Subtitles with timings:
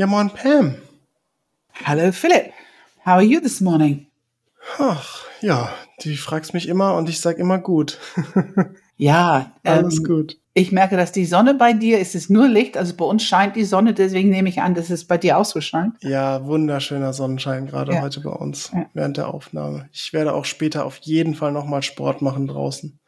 [0.00, 0.76] Ja, moin Pam.
[1.84, 2.54] Hello Philip.
[3.04, 4.06] How are you this morning?
[4.78, 7.98] Ach, ja, du fragst mich immer und ich sag immer gut.
[8.96, 10.38] ja, alles ähm, gut.
[10.54, 13.56] Ich merke, dass die Sonne bei dir ist es nur Licht, also bei uns scheint
[13.56, 16.02] die Sonne, deswegen nehme ich an, dass es bei dir auch so scheint.
[16.02, 18.00] Ja, wunderschöner Sonnenschein gerade ja.
[18.00, 18.86] heute bei uns ja.
[18.94, 19.90] während der Aufnahme.
[19.92, 22.98] Ich werde auch später auf jeden Fall nochmal Sport machen draußen.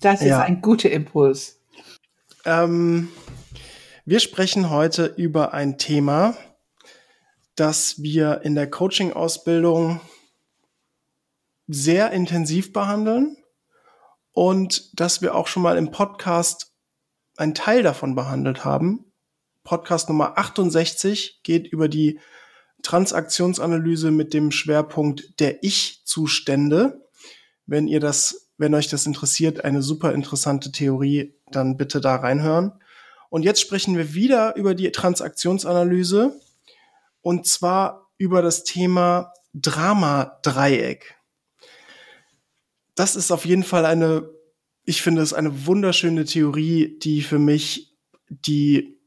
[0.00, 0.40] Das ist ja.
[0.40, 1.60] ein guter Impuls.
[2.44, 3.10] Ähm,
[4.08, 6.34] wir sprechen heute über ein Thema,
[7.56, 10.00] das wir in der Coaching-Ausbildung
[11.66, 13.36] sehr intensiv behandeln
[14.32, 16.72] und dass wir auch schon mal im Podcast
[17.36, 19.12] einen Teil davon behandelt haben.
[19.62, 22.18] Podcast Nummer 68 geht über die
[22.82, 27.06] Transaktionsanalyse mit dem Schwerpunkt der Ich-Zustände.
[27.66, 32.72] Wenn ihr das, wenn euch das interessiert, eine super interessante Theorie, dann bitte da reinhören.
[33.30, 36.40] Und jetzt sprechen wir wieder über die Transaktionsanalyse
[37.20, 41.16] und zwar über das Thema Drama-Dreieck.
[42.94, 44.28] Das ist auf jeden Fall eine,
[44.84, 47.96] ich finde es eine wunderschöne Theorie, die für mich
[48.28, 48.98] die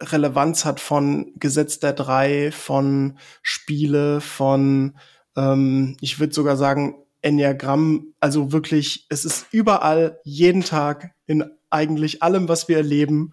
[0.00, 4.98] Relevanz hat von Gesetz der Drei, von Spiele, von,
[5.36, 8.14] ähm, ich würde sogar sagen, Enneagramm.
[8.20, 13.32] Also wirklich, es ist überall, jeden Tag in eigentlich allem, was wir erleben.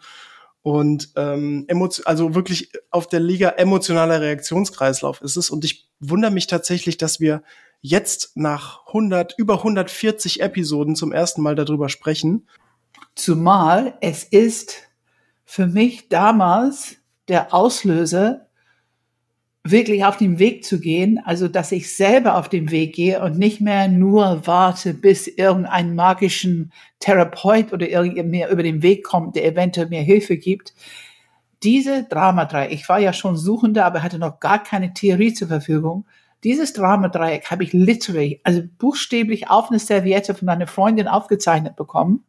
[0.63, 1.65] Und ähm,
[2.05, 5.49] also wirklich auf der Liga emotionaler Reaktionskreislauf ist es.
[5.49, 7.41] Und ich wundere mich tatsächlich, dass wir
[7.81, 12.47] jetzt nach 100, über 140 Episoden zum ersten Mal darüber sprechen.
[13.15, 14.89] Zumal es ist
[15.43, 18.47] für mich damals der Auslöser
[19.63, 23.37] wirklich auf den Weg zu gehen, also dass ich selber auf den Weg gehe und
[23.37, 29.35] nicht mehr nur warte, bis irgendein magischen Therapeut oder irgendjemand mir über den Weg kommt,
[29.35, 30.73] der eventuell mir Hilfe gibt.
[31.61, 36.05] Diese Dramadreieck, ich war ja schon Suchender, aber hatte noch gar keine Theorie zur Verfügung.
[36.43, 42.23] Dieses Dramadreieck habe ich literally, also buchstäblich auf eine Serviette von einer Freundin aufgezeichnet bekommen.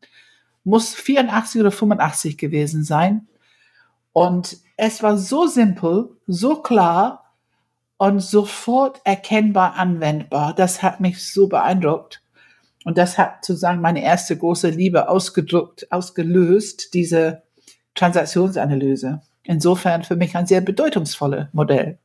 [0.64, 3.26] Muss 84 oder 85 gewesen sein.
[4.12, 7.21] Und es war so simpel, so klar
[8.02, 10.56] und sofort erkennbar anwendbar.
[10.56, 12.20] Das hat mich so beeindruckt.
[12.84, 17.42] Und das hat sozusagen meine erste große Liebe ausgedrückt, ausgelöst, diese
[17.94, 19.22] Transaktionsanalyse.
[19.44, 22.00] Insofern für mich ein sehr bedeutungsvolles Modell.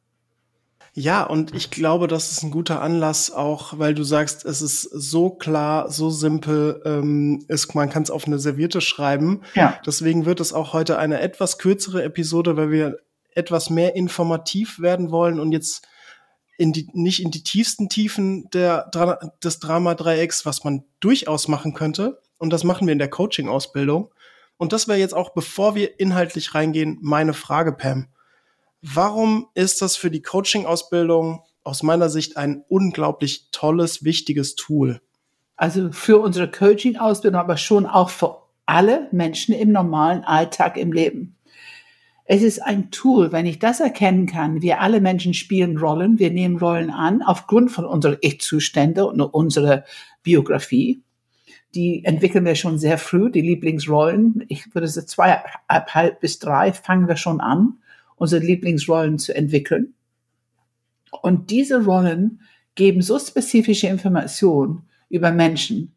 [0.94, 4.84] Ja, und ich glaube, das ist ein guter Anlass, auch weil du sagst, es ist
[4.84, 9.42] so klar, so simpel, ähm, ist, man kann es auf eine Serviette schreiben.
[9.56, 9.80] Ja.
[9.84, 13.00] Deswegen wird es auch heute eine etwas kürzere Episode, weil wir
[13.38, 15.88] etwas mehr informativ werden wollen und jetzt
[16.58, 18.90] in die, nicht in die tiefsten Tiefen der,
[19.44, 22.20] des Drama-Dreiecks, was man durchaus machen könnte.
[22.40, 24.12] Und das machen wir in der Coaching-Ausbildung.
[24.58, 28.08] Und das wäre jetzt auch, bevor wir inhaltlich reingehen, meine Frage, Pam.
[28.82, 35.02] Warum ist das für die Coaching-Ausbildung aus meiner Sicht ein unglaublich tolles, wichtiges Tool?
[35.58, 41.37] Also für unsere Coaching-Ausbildung, aber schon auch für alle Menschen im normalen Alltag im Leben.
[42.30, 44.62] Es ist ein Tool, wenn ich das erkennen kann.
[44.62, 46.20] Wir alle Menschen spielen Rollen.
[46.20, 49.86] Wir nehmen Rollen an aufgrund von unseren Ich-Zustände und unserer
[50.24, 51.02] Biografie.
[51.74, 54.44] Die entwickeln wir schon sehr früh, die Lieblingsrollen.
[54.50, 57.78] Ich würde sagen, zweieinhalb bis drei fangen wir schon an,
[58.18, 59.94] unsere Lieblingsrollen zu entwickeln.
[61.22, 62.42] Und diese Rollen
[62.76, 65.96] geben so spezifische Informationen über Menschen.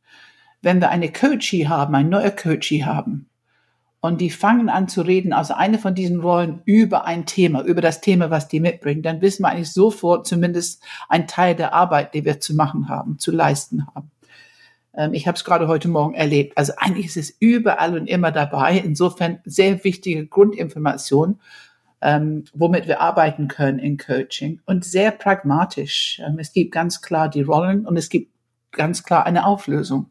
[0.62, 3.29] Wenn wir eine Coachie haben, ein neuer Coachie haben,
[4.00, 7.82] und die fangen an zu reden, also eine von diesen Rollen über ein Thema, über
[7.82, 12.14] das Thema, was die mitbringen, dann wissen wir eigentlich sofort zumindest ein Teil der Arbeit,
[12.14, 14.10] die wir zu machen haben, zu leisten haben.
[14.94, 16.56] Ähm, ich habe es gerade heute Morgen erlebt.
[16.56, 18.78] Also eigentlich ist es überall und immer dabei.
[18.78, 21.38] Insofern sehr wichtige Grundinformation,
[22.00, 26.22] ähm, womit wir arbeiten können in Coaching und sehr pragmatisch.
[26.26, 28.32] Ähm, es gibt ganz klar die Rollen und es gibt
[28.72, 30.10] ganz klar eine Auflösung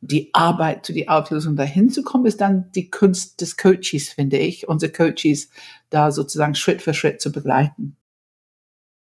[0.00, 4.38] die Arbeit zu die Auflösung dahin zu kommen, ist dann die Kunst des Coaches, finde
[4.38, 5.48] ich, unsere Coaches
[5.90, 7.96] da sozusagen Schritt für Schritt zu begleiten.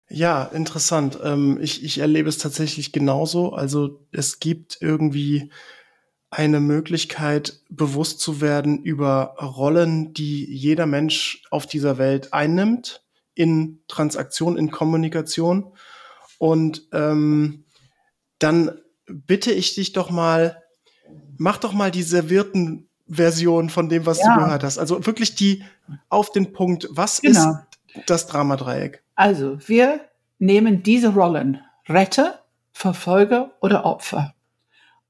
[0.09, 1.19] Ja, interessant.
[1.23, 3.53] Ähm, ich, ich erlebe es tatsächlich genauso.
[3.53, 5.51] Also es gibt irgendwie
[6.31, 13.05] eine Möglichkeit, bewusst zu werden über Rollen, die jeder Mensch auf dieser Welt einnimmt
[13.35, 15.73] in Transaktion, in Kommunikation.
[16.39, 17.65] Und ähm,
[18.39, 20.64] dann bitte ich dich doch mal,
[21.39, 24.35] mach doch mal die servierten Version von dem, was ja.
[24.35, 24.79] du gehört hast.
[24.79, 25.63] Also wirklich die
[26.09, 26.89] auf den Punkt.
[26.91, 27.51] Was genau.
[27.95, 29.03] ist das Dramadreieck?
[29.15, 30.01] Also wir
[30.39, 32.41] nehmen diese Rollen Retter,
[32.73, 34.35] Verfolger oder Opfer.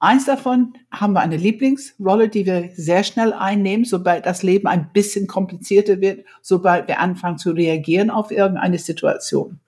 [0.01, 4.91] Eins davon haben wir eine Lieblingsrolle, die wir sehr schnell einnehmen, sobald das Leben ein
[4.93, 9.61] bisschen komplizierter wird, sobald wir anfangen zu reagieren auf irgendeine Situation.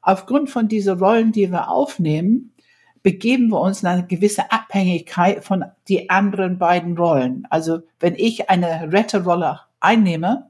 [0.00, 2.54] Aufgrund von diesen Rollen, die wir aufnehmen,
[3.02, 7.46] begeben wir uns in eine gewisse Abhängigkeit von die anderen beiden Rollen.
[7.50, 10.48] Also wenn ich eine Retterrolle einnehme,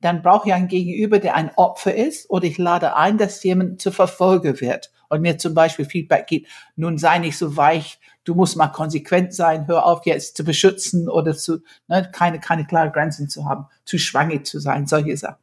[0.00, 3.82] dann brauche ich einen Gegenüber, der ein Opfer ist, oder ich lade ein, dass jemand
[3.82, 8.34] zu Verfolger wird und mir zum Beispiel Feedback gibt, nun sei nicht so weich, du
[8.34, 11.58] musst mal konsequent sein, hör auf jetzt zu beschützen oder zu,
[11.88, 15.42] ne, keine, keine klare Grenzen zu haben, zu schwanger zu sein, solche Sachen.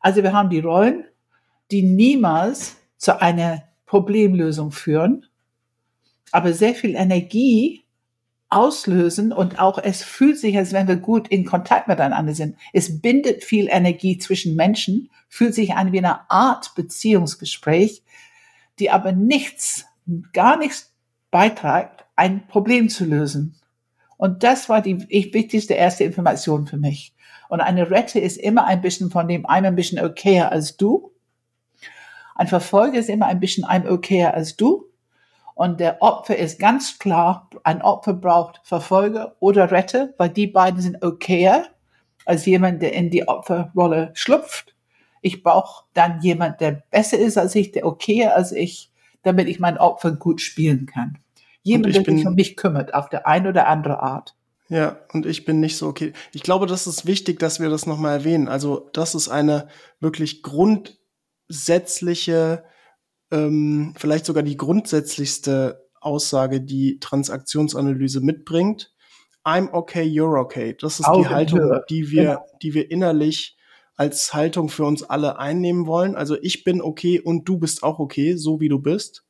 [0.00, 1.04] Also wir haben die Rollen,
[1.70, 5.26] die niemals zu einer Problemlösung führen,
[6.32, 7.84] aber sehr viel Energie
[8.48, 12.56] auslösen und auch es fühlt sich, als wenn wir gut in Kontakt miteinander sind.
[12.72, 18.02] Es bindet viel Energie zwischen Menschen, fühlt sich an wie eine Art Beziehungsgespräch,
[18.78, 19.86] die aber nichts,
[20.34, 20.92] gar nichts
[21.30, 23.56] beiträgt, ein Problem zu lösen.
[24.18, 27.14] Und das war die wichtigste erste Information für mich.
[27.48, 31.10] Und eine Rette ist immer ein bisschen von dem einem ein bisschen okayer als du.
[32.34, 34.91] Ein Verfolger ist immer ein bisschen ein okayer als du.
[35.54, 40.80] Und der Opfer ist ganz klar, ein Opfer braucht Verfolger oder Rette, weil die beiden
[40.80, 41.66] sind okayer
[42.24, 44.74] als jemand, der in die Opferrolle schlüpft.
[45.20, 48.90] Ich brauche dann jemand, der besser ist als ich, der okayer als ich,
[49.22, 51.18] damit ich mein Opfer gut spielen kann.
[51.62, 54.34] Jemand, der sich um mich kümmert, auf der eine oder andere Art.
[54.68, 56.12] Ja, und ich bin nicht so okay.
[56.32, 58.48] Ich glaube, das ist wichtig, dass wir das nochmal erwähnen.
[58.48, 59.68] Also, das ist eine
[60.00, 62.64] wirklich grundsätzliche,
[63.32, 68.92] ähm, vielleicht sogar die grundsätzlichste Aussage, die Transaktionsanalyse mitbringt.
[69.44, 70.76] I'm okay, you're okay.
[70.78, 72.46] Das ist Augen die Haltung, die wir, genau.
[72.62, 73.56] die wir innerlich
[73.96, 76.14] als Haltung für uns alle einnehmen wollen.
[76.14, 79.24] Also ich bin okay und du bist auch okay, so wie du bist.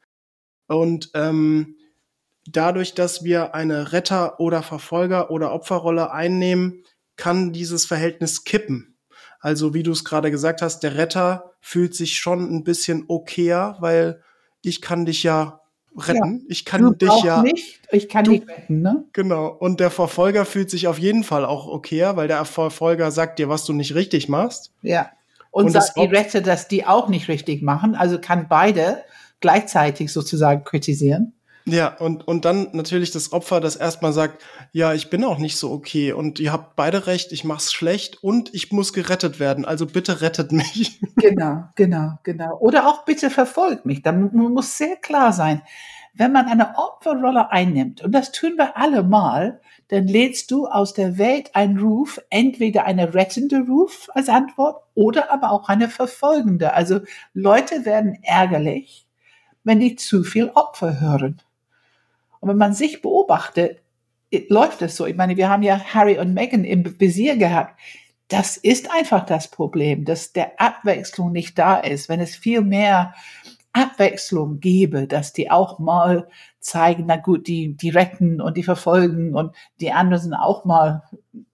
[0.67, 1.77] Und ähm,
[2.47, 6.85] dadurch, dass wir eine Retter- oder Verfolger- oder Opferrolle einnehmen,
[7.17, 8.92] kann dieses Verhältnis kippen.
[9.43, 13.77] Also wie du es gerade gesagt hast, der Retter fühlt sich schon ein bisschen okayer,
[13.81, 14.23] weil
[14.63, 15.61] ich kann dich ja
[15.99, 16.39] retten.
[16.39, 19.05] Ja, ich kann dich ja nicht, ich kann du, dich retten, ne?
[19.13, 19.49] Genau.
[19.49, 23.49] Und der Verfolger fühlt sich auf jeden Fall auch okayer, weil der Verfolger sagt dir,
[23.49, 24.73] was du nicht richtig machst.
[24.81, 25.11] Ja.
[25.51, 27.97] Und, und sagt die Retter, dass die auch nicht richtig machen.
[27.97, 29.03] Also kann beide
[29.41, 31.35] gleichzeitig sozusagen kritisieren.
[31.65, 34.43] Ja, und, und dann natürlich das Opfer, das erstmal sagt,
[34.73, 38.23] ja, ich bin auch nicht so okay und ihr habt beide recht, ich mach's schlecht
[38.23, 41.01] und ich muss gerettet werden, also bitte rettet mich.
[41.17, 42.59] Genau, genau, genau.
[42.59, 44.03] Oder auch bitte verfolgt mich.
[44.03, 45.63] Da muss sehr klar sein,
[46.15, 50.95] wenn man eine Opferrolle einnimmt, und das tun wir alle mal, dann lädst du aus
[50.95, 56.73] der Welt einen Ruf, entweder eine rettende Ruf als Antwort oder aber auch eine verfolgende.
[56.73, 57.01] Also
[57.35, 59.07] Leute werden ärgerlich,
[59.65, 61.41] wenn die zu viel Opfer hören.
[62.43, 63.79] Und wenn man sich beobachtet,
[64.49, 65.07] läuft es so.
[65.07, 67.79] Ich meine, wir haben ja Harry und Meghan im Visier gehabt.
[68.27, 72.09] Das ist einfach das Problem, dass der Abwechslung nicht da ist.
[72.09, 73.15] Wenn es viel mehr
[73.73, 76.27] Abwechslung gäbe, dass die auch mal
[76.59, 81.05] zeigen, na gut, die, die retten und die verfolgen und die anderen sind auch mal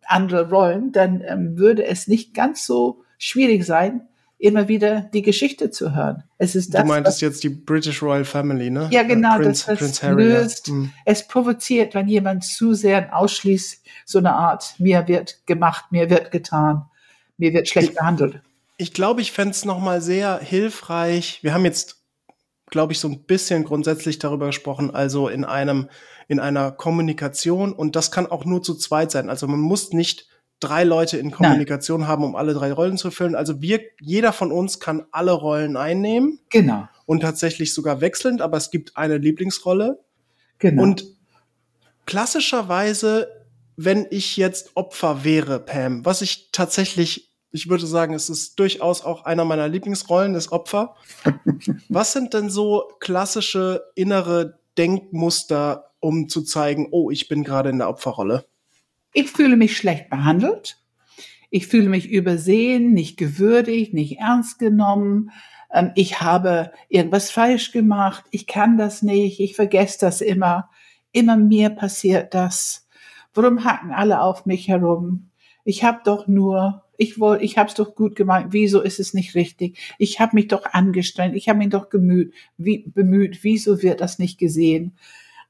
[0.06, 4.08] andere Rollen, dann ähm, würde es nicht ganz so schwierig sein,
[4.38, 6.23] immer wieder die Geschichte zu hören.
[6.38, 8.88] Es ist das, du meintest jetzt die British Royal Family, ne?
[8.90, 10.68] Ja, genau, Prince, das, das Harry, löst.
[10.68, 10.75] Ja.
[10.75, 10.92] Mhm.
[11.04, 16.30] Es provoziert, wenn jemand zu sehr ausschließt, so eine Art, mir wird gemacht, mir wird
[16.30, 16.87] getan,
[17.37, 18.40] mir wird schlecht ich, behandelt.
[18.76, 21.40] Ich glaube, ich fände es nochmal sehr hilfreich.
[21.42, 22.00] Wir haben jetzt,
[22.71, 25.88] glaube ich, so ein bisschen grundsätzlich darüber gesprochen, also in einem,
[26.28, 29.30] in einer Kommunikation und das kann auch nur zu zweit sein.
[29.30, 30.28] Also man muss nicht
[30.61, 32.09] drei Leute in Kommunikation Nein.
[32.09, 33.35] haben, um alle drei Rollen zu füllen.
[33.35, 36.41] Also wir, jeder von uns kann alle Rollen einnehmen.
[36.50, 36.88] Genau.
[37.07, 40.00] Und tatsächlich sogar wechselnd, aber es gibt eine Lieblingsrolle.
[40.59, 40.83] Genau.
[40.83, 41.07] Und
[42.07, 43.29] klassischerweise,
[43.77, 49.05] wenn ich jetzt Opfer wäre, Pam, was ich tatsächlich, ich würde sagen, es ist durchaus
[49.05, 50.97] auch einer meiner Lieblingsrollen, ist Opfer.
[51.88, 57.79] was sind denn so klassische innere Denkmuster, um zu zeigen, oh, ich bin gerade in
[57.79, 58.45] der Opferrolle?
[59.12, 60.79] Ich fühle mich schlecht behandelt.
[61.50, 65.31] Ich fühle mich übersehen, nicht gewürdigt, nicht ernst genommen.
[65.73, 68.25] Ähm, ich habe irgendwas falsch gemacht.
[68.31, 69.41] Ich kann das nicht.
[69.41, 70.71] Ich vergesse das immer.
[71.12, 72.87] Immer mir passiert das.
[73.33, 75.31] Warum hacken alle auf mich herum?
[75.65, 78.53] Ich habe doch nur, ich wollte, ich habe es doch gut gemeint.
[78.53, 79.79] Wieso ist es nicht richtig?
[79.99, 81.35] Ich habe mich doch angestrengt.
[81.35, 83.38] Ich habe mich doch gemüht, wie, bemüht.
[83.43, 84.97] Wieso wird das nicht gesehen?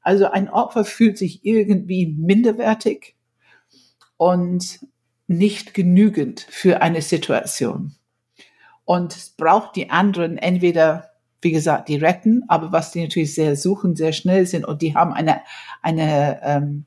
[0.00, 3.16] Also ein Opfer fühlt sich irgendwie minderwertig
[4.18, 4.80] und
[5.26, 7.94] nicht genügend für eine Situation.
[8.84, 11.08] Und es braucht die anderen entweder
[11.40, 14.94] wie gesagt, die retten, aber was die natürlich sehr suchen, sehr schnell sind und die
[14.94, 15.40] haben eine,
[15.82, 16.84] eine, ähm,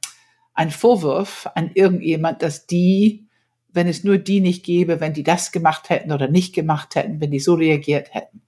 [0.53, 3.27] ein Vorwurf an irgendjemand, dass die,
[3.69, 7.21] wenn es nur die nicht gäbe, wenn die das gemacht hätten oder nicht gemacht hätten,
[7.21, 8.41] wenn die so reagiert hätten.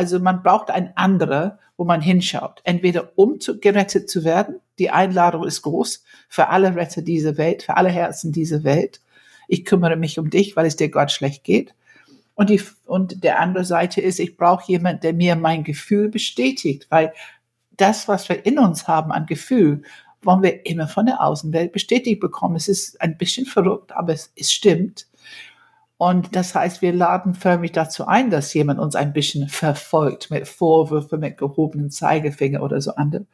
[0.00, 2.62] Also man braucht ein andere, wo man hinschaut.
[2.64, 4.54] Entweder um zu, gerettet zu werden.
[4.78, 9.02] Die Einladung ist groß für alle Retter dieser Welt, für alle Herzen dieser Welt.
[9.46, 11.74] Ich kümmere mich um dich, weil es dir Gott schlecht geht.
[12.34, 16.86] Und, die, und der andere Seite ist, ich brauche jemand, der mir mein Gefühl bestätigt,
[16.88, 17.12] weil
[17.72, 19.82] das, was wir in uns haben an Gefühl,
[20.22, 22.56] wollen wir immer von der Außenwelt bestätigt bekommen.
[22.56, 25.08] Es ist ein bisschen verrückt, aber es, es stimmt.
[26.00, 30.48] Und das heißt, wir laden förmlich dazu ein, dass jemand uns ein bisschen verfolgt mit
[30.48, 33.26] Vorwürfen, mit gehobenen Zeigefinger oder so andere.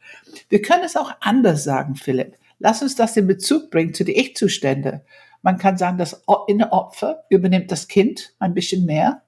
[0.49, 2.35] Wir können es auch anders sagen, Philipp.
[2.59, 5.05] Lass uns das in Bezug bringen zu den Ich-Zustände.
[5.41, 9.21] Man kann sagen, das Opfer übernimmt das Kind ein bisschen mehr.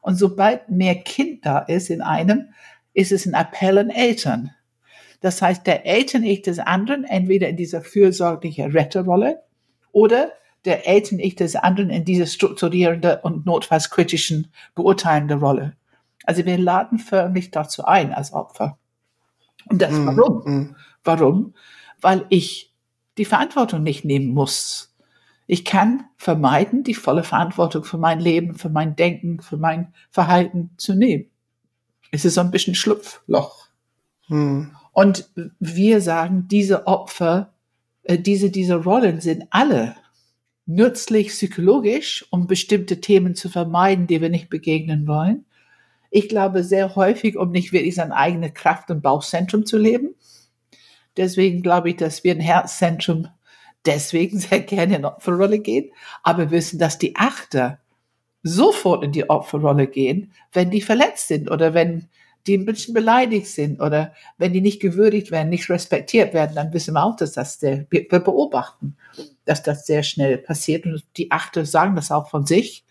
[0.00, 2.48] Und sobald mehr Kind da ist in einem,
[2.92, 4.50] ist es ein Appell an Eltern.
[5.20, 9.44] Das heißt, der Eltern-Ich des anderen, entweder in dieser fürsorglichen Retterrolle
[9.92, 10.32] oder
[10.64, 15.76] der Eltern-Ich des anderen in dieser strukturierende und notfalls kritischen beurteilende Rolle.
[16.24, 18.78] Also wir laden förmlich dazu ein als Opfer.
[19.66, 20.42] Und das mm, warum?
[20.44, 20.76] Mm.
[21.04, 21.54] Warum?
[22.00, 22.74] Weil ich
[23.16, 24.88] die Verantwortung nicht nehmen muss
[25.50, 30.70] ich kann vermeiden, die volle Verantwortung für mein Leben, für mein Denken, für mein Verhalten
[30.76, 31.30] zu nehmen.
[32.12, 33.68] Es ist so ein bisschen Schlupfloch.
[34.26, 34.76] Hm.
[34.92, 37.54] Und wir sagen, diese Opfer,
[38.02, 39.96] äh, diese, diese Rollen sind alle
[40.68, 45.46] nützlich psychologisch, um bestimmte Themen zu vermeiden, die wir nicht begegnen wollen.
[46.10, 50.14] Ich glaube sehr häufig, um nicht wirklich sein eigenes Kraft- und Bauchzentrum zu leben.
[51.16, 53.28] Deswegen glaube ich, dass wir ein Herzzentrum
[53.86, 55.90] deswegen sehr gerne in Opferrolle gehen,
[56.22, 57.80] aber wissen, dass die Achter
[58.42, 62.08] sofort in die Opferrolle gehen, wenn die verletzt sind oder wenn
[62.46, 66.72] die ein bisschen beleidigt sind oder wenn die nicht gewürdigt werden, nicht respektiert werden, dann
[66.72, 68.96] wissen wir auch, dass das sehr, wir beobachten,
[69.44, 72.84] dass das sehr schnell passiert und die Achter sagen das auch von sich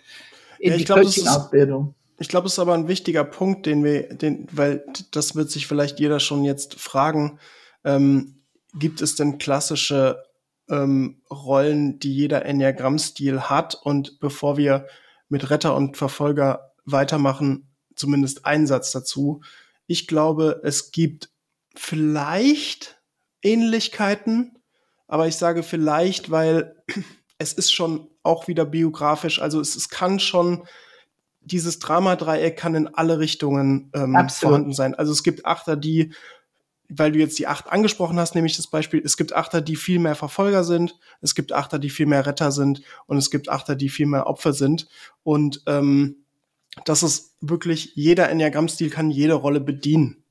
[0.59, 1.95] in ja, die Coaching-Ausbildung.
[2.19, 5.67] Ich glaube, es ist aber ein wichtiger Punkt, den wir, den, weil das wird sich
[5.67, 7.39] vielleicht jeder schon jetzt fragen.
[7.83, 8.41] Ähm,
[8.73, 10.23] gibt es denn klassische
[10.69, 13.75] ähm, Rollen, die jeder Enneagramm-Stil hat.
[13.75, 14.87] Und bevor wir
[15.29, 17.66] mit Retter und Verfolger weitermachen,
[17.97, 19.41] zumindest einen Satz dazu.
[19.85, 21.29] Ich glaube, es gibt
[21.75, 23.01] vielleicht
[23.41, 24.57] Ähnlichkeiten,
[25.07, 26.75] aber ich sage vielleicht, weil
[27.37, 30.65] es ist schon auch wieder biografisch, also es, es kann schon
[31.41, 34.95] dieses Dramadreieck kann in alle Richtungen ähm, vorhanden sein.
[34.95, 36.13] Also es gibt Achter, die
[36.89, 39.75] weil du jetzt die acht angesprochen hast, nehme ich das Beispiel, es gibt Achter, die
[39.75, 43.49] viel mehr Verfolger sind, es gibt Achter, die viel mehr Retter sind und es gibt
[43.49, 44.87] Achter, die viel mehr Opfer sind.
[45.23, 46.23] Und ähm,
[46.85, 50.23] das ist wirklich, jeder Enneagramm-Stil kann jede Rolle bedienen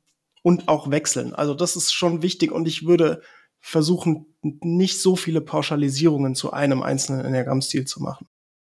[0.42, 1.34] und auch wechseln.
[1.34, 3.22] Also das ist schon wichtig und ich würde
[3.60, 8.28] versuchen, nicht so viele Pauschalisierungen zu einem einzelnen Enneagramm-Stil zu machen.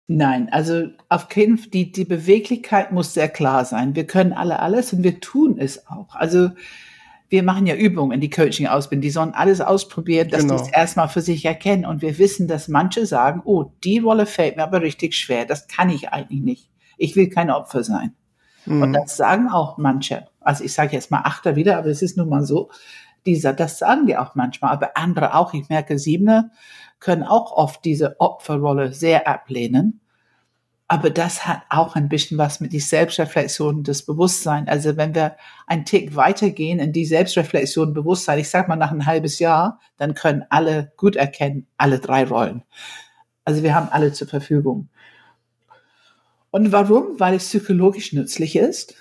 [0.08, 3.96] Nein, also auf keinen Fall, die, die Beweglichkeit muss sehr klar sein.
[3.96, 6.14] Wir können alle alles und wir tun es auch.
[6.14, 6.50] Also
[7.28, 10.56] wir machen ja Übungen in die Coaching-Ausbildung, die sollen alles ausprobieren, dass genau.
[10.56, 11.84] die es erstmal für sich erkennen.
[11.84, 15.66] Und wir wissen, dass manche sagen, oh, die Rolle fällt mir aber richtig schwer, das
[15.66, 16.70] kann ich eigentlich nicht.
[16.96, 18.14] Ich will kein Opfer sein.
[18.66, 18.82] Mhm.
[18.82, 20.26] Und das sagen auch manche.
[20.40, 22.70] Also ich sage jetzt mal Achter wieder, aber es ist nun mal so.
[23.24, 25.52] Dieser, das sagen die auch manchmal, aber andere auch.
[25.54, 26.50] Ich merke, Siebener
[27.00, 30.00] können auch oft diese Opferrolle sehr ablehnen.
[30.88, 34.68] Aber das hat auch ein bisschen was mit die Selbstreflexion des Bewusstseins.
[34.68, 35.36] Also wenn wir
[35.66, 40.14] einen Tick weitergehen in die Selbstreflexion Bewusstsein, ich sag mal nach ein halbes Jahr, dann
[40.14, 42.62] können alle gut erkennen, alle drei Rollen.
[43.44, 44.88] Also wir haben alle zur Verfügung.
[46.50, 47.18] Und warum?
[47.18, 48.94] Weil es psychologisch nützlich ist,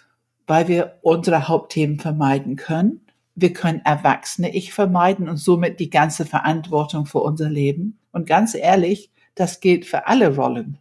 [0.47, 3.01] weil wir unsere Hauptthemen vermeiden können.
[3.35, 7.99] Wir können Erwachsene Ich vermeiden und somit die ganze Verantwortung für unser Leben.
[8.11, 10.79] Und ganz ehrlich, das gilt für alle Rollen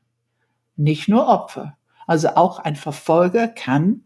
[0.76, 1.76] nicht nur Opfer.
[2.06, 4.04] Also auch ein Verfolger kann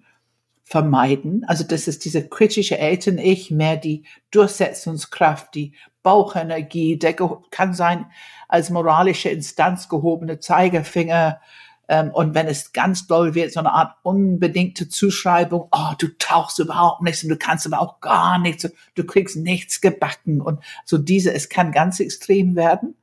[0.65, 1.45] vermeiden.
[1.47, 5.73] Also das ist diese kritische Eltern-Ich, mehr die Durchsetzungskraft, die
[6.03, 7.15] Bauchenergie, der
[7.51, 8.07] kann sein
[8.49, 11.41] als moralische Instanz gehobene Zeigefinger.
[11.89, 16.59] Ähm, und wenn es ganz doll wird, so eine Art unbedingte Zuschreibung, oh, du tauchst
[16.59, 20.41] überhaupt nichts und du kannst aber auch gar nichts, du kriegst nichts gebacken.
[20.43, 22.95] Und so diese, es kann ganz extrem werden.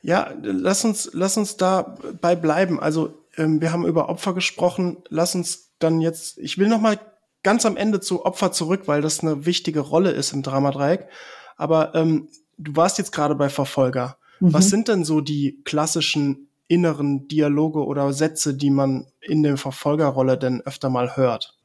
[0.00, 2.78] Ja, lass uns, lass uns dabei bleiben.
[2.78, 4.98] Also ähm, wir haben über Opfer gesprochen.
[5.08, 7.00] Lass uns dann jetzt, ich will noch mal
[7.42, 11.08] ganz am Ende zu Opfer zurück, weil das eine wichtige Rolle ist im Dramadreieck.
[11.56, 12.28] Aber ähm,
[12.58, 14.18] du warst jetzt gerade bei Verfolger.
[14.40, 14.52] Mhm.
[14.52, 20.38] Was sind denn so die klassischen inneren Dialoge oder Sätze, die man in der Verfolgerrolle
[20.38, 21.58] denn öfter mal hört?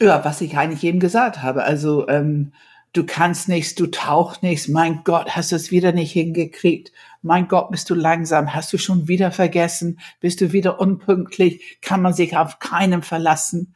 [0.00, 1.64] Ja, was ich eigentlich eben gesagt habe.
[1.64, 2.52] Also ähm,
[2.92, 4.68] du kannst nichts, du tauchst nichts.
[4.68, 6.92] Mein Gott, hast du es wieder nicht hingekriegt.
[7.22, 12.02] Mein Gott, bist du langsam, hast du schon wieder vergessen, bist du wieder unpünktlich, kann
[12.02, 13.74] man sich auf keinem verlassen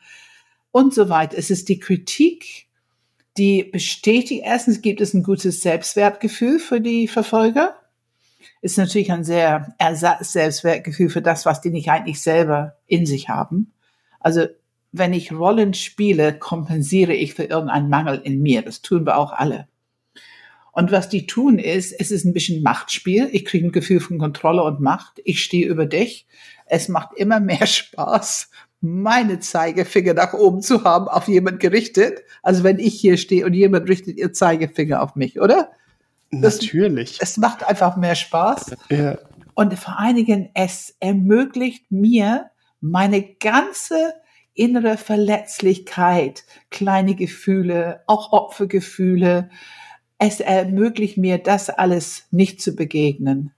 [0.71, 1.37] und so weiter.
[1.37, 2.69] Es ist die Kritik,
[3.37, 7.77] die bestätigt, erstens gibt es ein gutes Selbstwertgefühl für die Verfolger.
[8.65, 13.75] Ist natürlich ein sehr Ersatz-Selbstwertgefühl für das, was die nicht eigentlich selber in sich haben.
[14.21, 14.47] Also
[14.91, 18.63] wenn ich Rollen spiele, kompensiere ich für irgendeinen Mangel in mir.
[18.63, 19.69] Das tun wir auch alle.
[20.73, 23.29] Und was die tun ist, es ist ein bisschen Machtspiel.
[23.33, 25.21] Ich kriege ein Gefühl von Kontrolle und Macht.
[25.27, 26.27] Ich stehe über dich.
[26.65, 28.49] Es macht immer mehr Spaß,
[28.81, 32.23] meine Zeigefinger nach oben zu haben, auf jemand gerichtet.
[32.43, 35.71] Also wenn ich hier stehe und jemand richtet ihr Zeigefinger auf mich, oder?
[36.41, 37.19] Natürlich.
[37.21, 38.77] Es macht einfach mehr Spaß.
[38.91, 39.19] Ja.
[39.55, 42.51] Und vor allen Dingen, es ermöglicht mir,
[42.81, 44.15] meine ganze
[44.53, 49.51] innere Verletzlichkeit, kleine Gefühle, auch Opfergefühle.
[50.19, 53.53] Es ermöglicht mir, das alles nicht zu begegnen,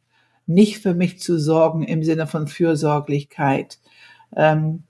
[0.47, 3.78] nicht für mich zu sorgen im Sinne von Fürsorglichkeit.
[4.35, 4.85] Ähm,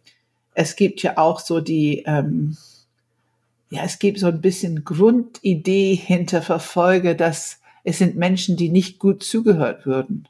[0.55, 2.57] es gibt ja auch so die, ähm,
[3.71, 8.99] ja, es gibt so ein bisschen Grundidee hinter Verfolge, dass es sind Menschen, die nicht
[8.99, 10.29] gut zugehört würden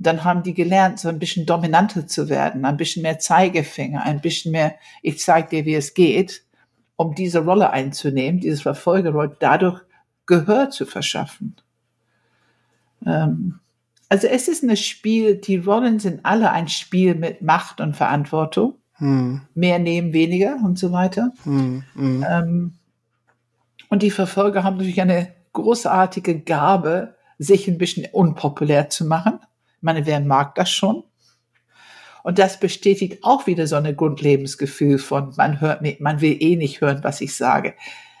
[0.00, 4.22] dann haben die gelernt, so ein bisschen dominanter zu werden, ein bisschen mehr Zeigefinger, ein
[4.22, 6.42] bisschen mehr, ich zeige dir, wie es geht,
[6.96, 9.82] um diese Rolle einzunehmen, diese Verfolgerrolle, dadurch
[10.24, 11.54] Gehör zu verschaffen.
[13.04, 13.60] Ähm,
[14.08, 18.76] also es ist ein Spiel, die Rollen sind alle ein Spiel mit Macht und Verantwortung.
[18.94, 19.42] Hm.
[19.54, 21.32] Mehr nehmen, weniger und so weiter.
[21.44, 22.26] Hm, hm.
[22.28, 22.72] Ähm,
[23.88, 29.40] und die Verfolger haben natürlich eine großartige Gabe, sich ein bisschen unpopulär zu machen
[29.80, 31.04] ich meine, wer mag das schon?
[32.22, 36.56] Und das bestätigt auch wieder so ein Grundlebensgefühl von, man hört mir, man will eh
[36.56, 37.72] nicht hören, was ich sage.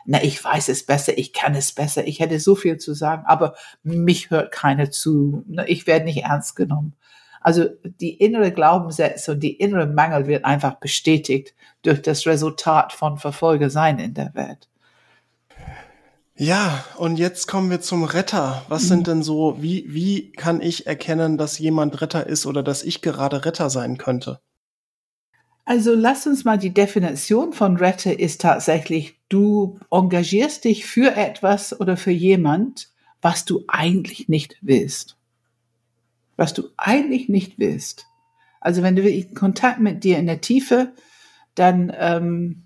[0.06, 3.24] Na, ich weiß es besser, ich kann es besser, ich hätte so viel zu sagen,
[3.26, 5.44] aber mich hört keiner zu.
[5.66, 6.96] Ich werde nicht ernst genommen.
[7.42, 13.18] Also die innere Glaubenssätze und die innere Mangel wird einfach bestätigt durch das Resultat von
[13.18, 14.69] Verfolger sein in der Welt.
[16.40, 18.64] Ja, und jetzt kommen wir zum Retter.
[18.68, 18.88] Was mhm.
[18.88, 23.02] sind denn so, wie, wie kann ich erkennen, dass jemand Retter ist oder dass ich
[23.02, 24.40] gerade Retter sein könnte?
[25.66, 31.78] Also lass uns mal die Definition von Retter ist tatsächlich, du engagierst dich für etwas
[31.78, 32.88] oder für jemand,
[33.20, 35.18] was du eigentlich nicht willst.
[36.38, 38.06] Was du eigentlich nicht willst.
[38.62, 40.94] Also wenn du wirklich Kontakt mit dir in der Tiefe,
[41.54, 42.62] dann ähm,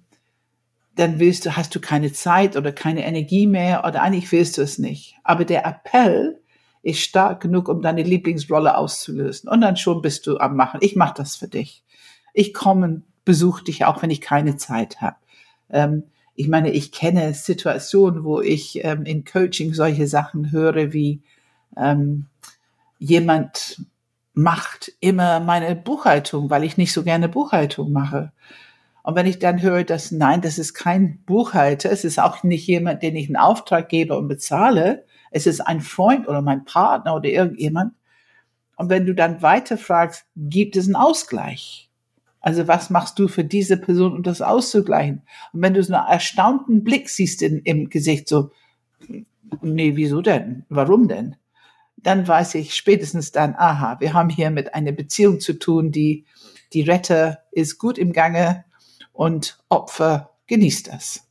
[0.96, 4.62] dann willst du, hast du keine Zeit oder keine Energie mehr oder eigentlich willst du
[4.62, 5.16] es nicht.
[5.24, 6.40] Aber der Appell
[6.82, 9.48] ist stark genug, um deine Lieblingsrolle auszulösen.
[9.48, 10.80] Und dann schon bist du am Machen.
[10.82, 11.82] Ich mache das für dich.
[12.32, 15.16] Ich komme und besuche dich auch, wenn ich keine Zeit habe.
[15.70, 16.04] Ähm,
[16.36, 21.22] ich meine, ich kenne Situationen, wo ich ähm, in Coaching solche Sachen höre, wie
[21.76, 22.26] ähm,
[22.98, 23.82] jemand
[24.34, 28.32] macht immer meine Buchhaltung, weil ich nicht so gerne Buchhaltung mache.
[29.04, 32.66] Und wenn ich dann höre, dass nein, das ist kein Buchhalter, es ist auch nicht
[32.66, 37.14] jemand, den ich einen Auftrag gebe und bezahle, es ist ein Freund oder mein Partner
[37.14, 37.92] oder irgendjemand.
[38.76, 41.90] Und wenn du dann weiter fragst, gibt es einen Ausgleich?
[42.40, 45.20] Also was machst du für diese Person, um das auszugleichen?
[45.52, 48.52] Und wenn du so einen erstaunten Blick siehst in, im Gesicht, so,
[49.60, 50.64] nee, wieso denn?
[50.70, 51.36] Warum denn?
[51.98, 56.24] Dann weiß ich spätestens dann, aha, wir haben hier mit einer Beziehung zu tun, die,
[56.72, 58.64] die Retter ist gut im Gange
[59.14, 61.26] und Opfer genießt das.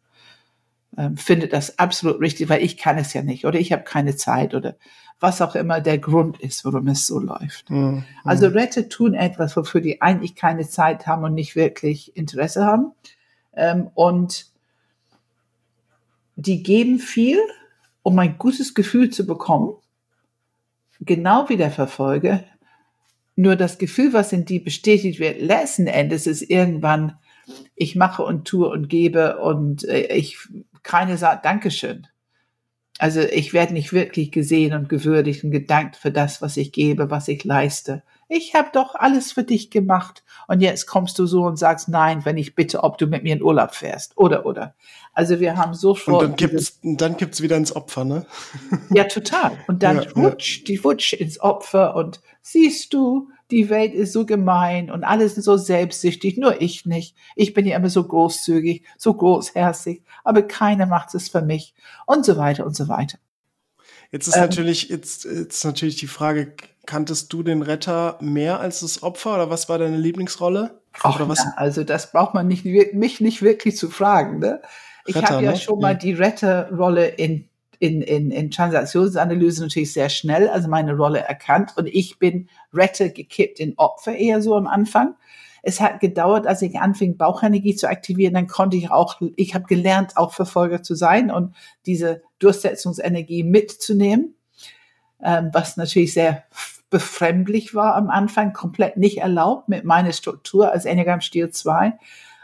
[0.97, 4.15] Ähm, findet das absolut richtig, weil ich kann es ja nicht oder ich habe keine
[4.15, 4.75] Zeit oder
[5.19, 7.69] was auch immer der Grund ist, warum es so läuft.
[7.69, 8.03] Mhm.
[8.23, 12.91] Also Rette tun etwas, wofür die eigentlich keine Zeit haben und nicht wirklich Interesse haben.
[13.55, 14.47] Ähm, und
[16.35, 17.39] die geben viel,
[18.01, 19.75] um ein gutes Gefühl zu bekommen,
[20.99, 22.43] genau wie der Verfolger.
[23.35, 27.17] Nur das Gefühl, was in die bestätigt wird, letzten Endes ist irgendwann
[27.75, 30.37] ich mache und tue und gebe und äh, ich
[30.83, 32.07] keine sagt Dankeschön.
[32.99, 37.09] Also ich werde nicht wirklich gesehen und gewürdigt und gedankt für das, was ich gebe,
[37.09, 38.03] was ich leiste.
[38.29, 42.23] Ich habe doch alles für dich gemacht und jetzt kommst du so und sagst nein,
[42.23, 44.75] wenn ich bitte, ob du mit mir in Urlaub fährst oder oder.
[45.13, 46.21] Also wir haben sofort.
[46.23, 48.25] Und dann gibt's, dann gibt's wieder ins Opfer, ne?
[48.91, 49.51] Ja, total.
[49.67, 50.63] Und dann ja, wutsch, ja.
[50.65, 55.43] die wutsch ins Opfer und siehst du, die Welt ist so gemein und alle sind
[55.43, 57.15] so selbstsüchtig, nur ich nicht.
[57.35, 61.73] Ich bin ja immer so großzügig, so großherzig, aber keiner macht es für mich
[62.05, 63.17] und so weiter und so weiter.
[64.11, 66.53] Jetzt ist ähm, natürlich, jetzt, jetzt natürlich die Frage,
[66.85, 70.79] kanntest du den Retter mehr als das Opfer oder was war deine Lieblingsrolle?
[71.01, 71.39] Ach, Oder was?
[71.39, 74.39] Ja, also das braucht man nicht, mich nicht wirklich zu fragen.
[74.39, 74.61] Ne?
[75.05, 75.57] Ich habe ja ne?
[75.57, 81.19] schon mal die Retterrolle in, in, in, in Transaktionsanalyse natürlich sehr schnell, also meine Rolle
[81.19, 85.15] erkannt und ich bin Retter gekippt in Opfer eher so am Anfang.
[85.61, 89.65] Es hat gedauert, als ich anfing, Bauchenergie zu aktivieren, dann konnte ich auch, ich habe
[89.65, 91.55] gelernt, auch Verfolger zu sein und
[91.85, 94.35] diese Durchsetzungsenergie mitzunehmen,
[95.21, 96.43] ähm, was natürlich sehr
[96.89, 101.97] befremdlich war am Anfang, komplett nicht erlaubt mit meiner Struktur als Enneagram Stil 2.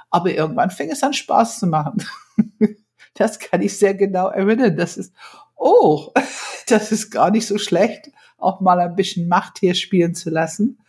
[0.09, 2.03] Aber irgendwann fing es an Spaß zu machen.
[3.19, 4.77] das kann ich sehr genau erinnern.
[4.77, 5.13] Das ist,
[5.55, 6.11] oh,
[6.67, 10.79] das ist gar nicht so schlecht, auch mal ein bisschen Macht hier spielen zu lassen.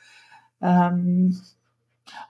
[0.63, 1.43] Ähm,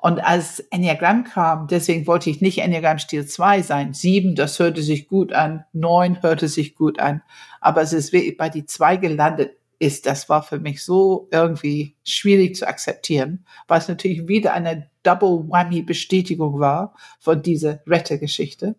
[0.00, 3.92] und als Enneagramm kam, deswegen wollte ich nicht Enneagramm Stil 2 sein.
[3.92, 5.64] Sieben, das hörte sich gut an.
[5.72, 7.22] Neun hörte sich gut an.
[7.60, 11.96] Aber es ist wirklich bei die zwei gelandet ist, das war für mich so irgendwie
[12.04, 18.76] schwierig zu akzeptieren, weil es natürlich wieder eine Double Whammy Bestätigung war von dieser Rettergeschichte.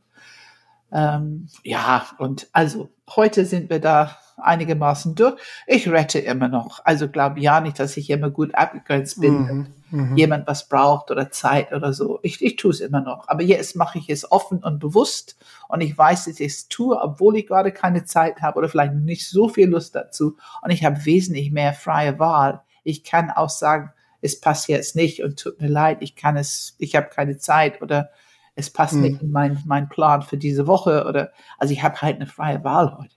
[0.91, 5.39] Ähm, ja, und also heute sind wir da einigermaßen durch.
[5.67, 6.81] Ich rette immer noch.
[6.83, 9.33] Also glaube ja nicht, dass ich immer gut abgegrenzt bin.
[9.33, 10.17] Mhm mhm.
[10.17, 12.19] jemand was braucht oder Zeit oder so.
[12.23, 13.27] Ich, ich tue es immer noch.
[13.27, 16.99] Aber jetzt mache ich es offen und bewusst und ich weiß, dass ich es tue,
[16.99, 20.37] obwohl ich gerade keine Zeit habe oder vielleicht nicht so viel Lust dazu.
[20.61, 22.61] Und ich habe wesentlich mehr freie Wahl.
[22.83, 26.75] Ich kann auch sagen, es passt jetzt nicht und tut mir leid, ich kann es,
[26.77, 28.11] ich habe keine Zeit oder
[28.55, 29.01] es passt mhm.
[29.01, 32.63] nicht in mein, mein Plan für diese Woche oder, also ich habe halt eine freie
[32.63, 33.15] Wahl heute.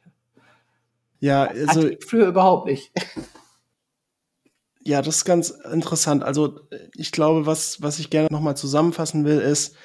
[1.21, 1.89] Ja, also.
[2.07, 2.93] früher überhaupt nicht.
[4.87, 6.23] Ja, das ist ganz interessant.
[6.23, 6.61] Also
[6.95, 9.77] ich glaube, was, was ich gerne nochmal zusammenfassen will, ist,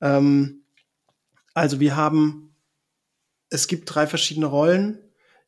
[0.00, 0.62] ähm,
[1.52, 2.54] also wir haben,
[3.50, 5.00] es gibt drei verschiedene Rollen.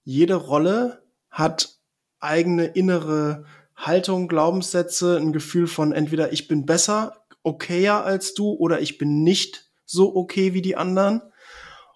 [0.04, 1.78] Jede Rolle hat
[2.18, 8.80] eigene innere Haltung, Glaubenssätze, ein Gefühl von entweder ich bin besser, okayer als du oder
[8.80, 11.22] ich bin nicht so okay wie die anderen.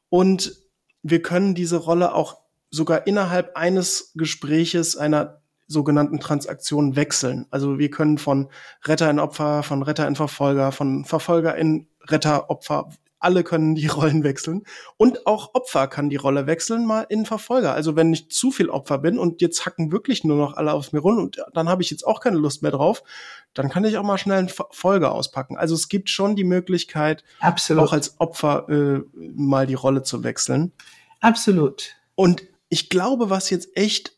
[0.08, 0.56] Und
[1.02, 2.38] wir können diese Rolle auch
[2.70, 7.46] sogar innerhalb eines Gespräches, einer sogenannten Transaktionen wechseln.
[7.50, 8.48] Also wir können von
[8.84, 12.90] Retter in Opfer, von Retter in Verfolger, von Verfolger in Retter, Opfer,
[13.24, 14.62] alle können die Rollen wechseln.
[14.96, 17.74] Und auch Opfer kann die Rolle wechseln, mal in Verfolger.
[17.74, 20.92] Also wenn ich zu viel Opfer bin und jetzt hacken wirklich nur noch alle auf
[20.92, 23.02] mir rum und dann habe ich jetzt auch keine Lust mehr drauf,
[23.54, 25.56] dann kann ich auch mal schnell einen Verfolger auspacken.
[25.56, 27.84] Also es gibt schon die Möglichkeit, Absolut.
[27.84, 30.72] auch als Opfer äh, mal die Rolle zu wechseln.
[31.20, 31.96] Absolut.
[32.14, 34.16] Und ich glaube, was jetzt echt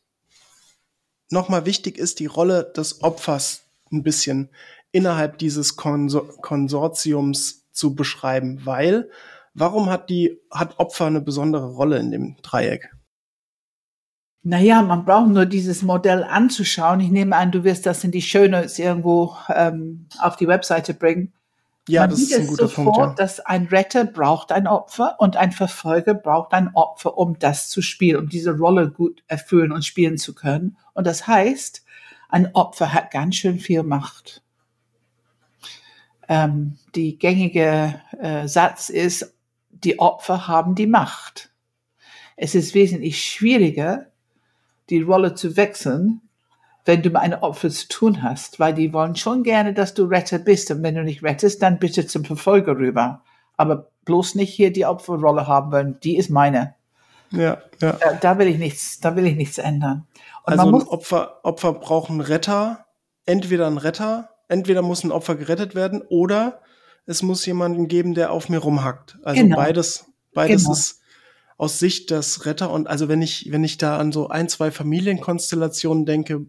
[1.30, 4.50] nochmal wichtig ist, die Rolle des Opfers ein bisschen
[4.92, 9.10] innerhalb dieses Konsor Konsortiums zu beschreiben, weil
[9.54, 12.90] warum hat die, hat Opfer eine besondere Rolle in dem Dreieck?
[14.42, 17.00] Naja, man braucht nur dieses Modell anzuschauen.
[17.00, 20.94] Ich nehme an, du wirst das in die Show Notes irgendwo ähm, auf die Webseite
[20.94, 21.32] bringen.
[21.88, 23.18] Ja, Man das ist ein guter sofort, Punkt.
[23.18, 23.24] Ja.
[23.24, 27.82] dass ein Retter braucht ein Opfer und ein Verfolger braucht ein Opfer, um das zu
[27.82, 30.76] spielen, um diese Rolle gut erfüllen und spielen zu können.
[30.94, 31.84] Und das heißt,
[32.28, 34.42] ein Opfer hat ganz schön viel Macht.
[36.28, 39.34] Ähm, die gängige äh, Satz ist,
[39.70, 41.50] die Opfer haben die Macht.
[42.36, 44.06] Es ist wesentlich schwieriger,
[44.90, 46.20] die Rolle zu wechseln,
[46.84, 50.04] wenn du mit einem Opfer zu tun hast, weil die wollen schon gerne, dass du
[50.04, 50.70] Retter bist.
[50.70, 53.22] Und wenn du nicht rettest, dann bitte zum Verfolger rüber.
[53.56, 56.00] Aber bloß nicht hier die Opferrolle haben wollen.
[56.00, 56.74] Die ist meine.
[57.32, 57.92] Ja, ja.
[57.92, 60.06] Da, da will ich nichts, da will ich nichts ändern.
[60.44, 62.86] Und also Opfer, Opfer brauchen Retter.
[63.24, 66.60] Entweder ein Retter, entweder muss ein Opfer gerettet werden oder
[67.06, 69.18] es muss jemanden geben, der auf mir rumhackt.
[69.22, 69.56] Also genau.
[69.56, 70.72] beides, beides genau.
[70.72, 71.00] ist
[71.56, 74.70] aus Sicht des Retter und also wenn ich, wenn ich da an so ein, zwei
[74.70, 76.44] Familienkonstellationen denke,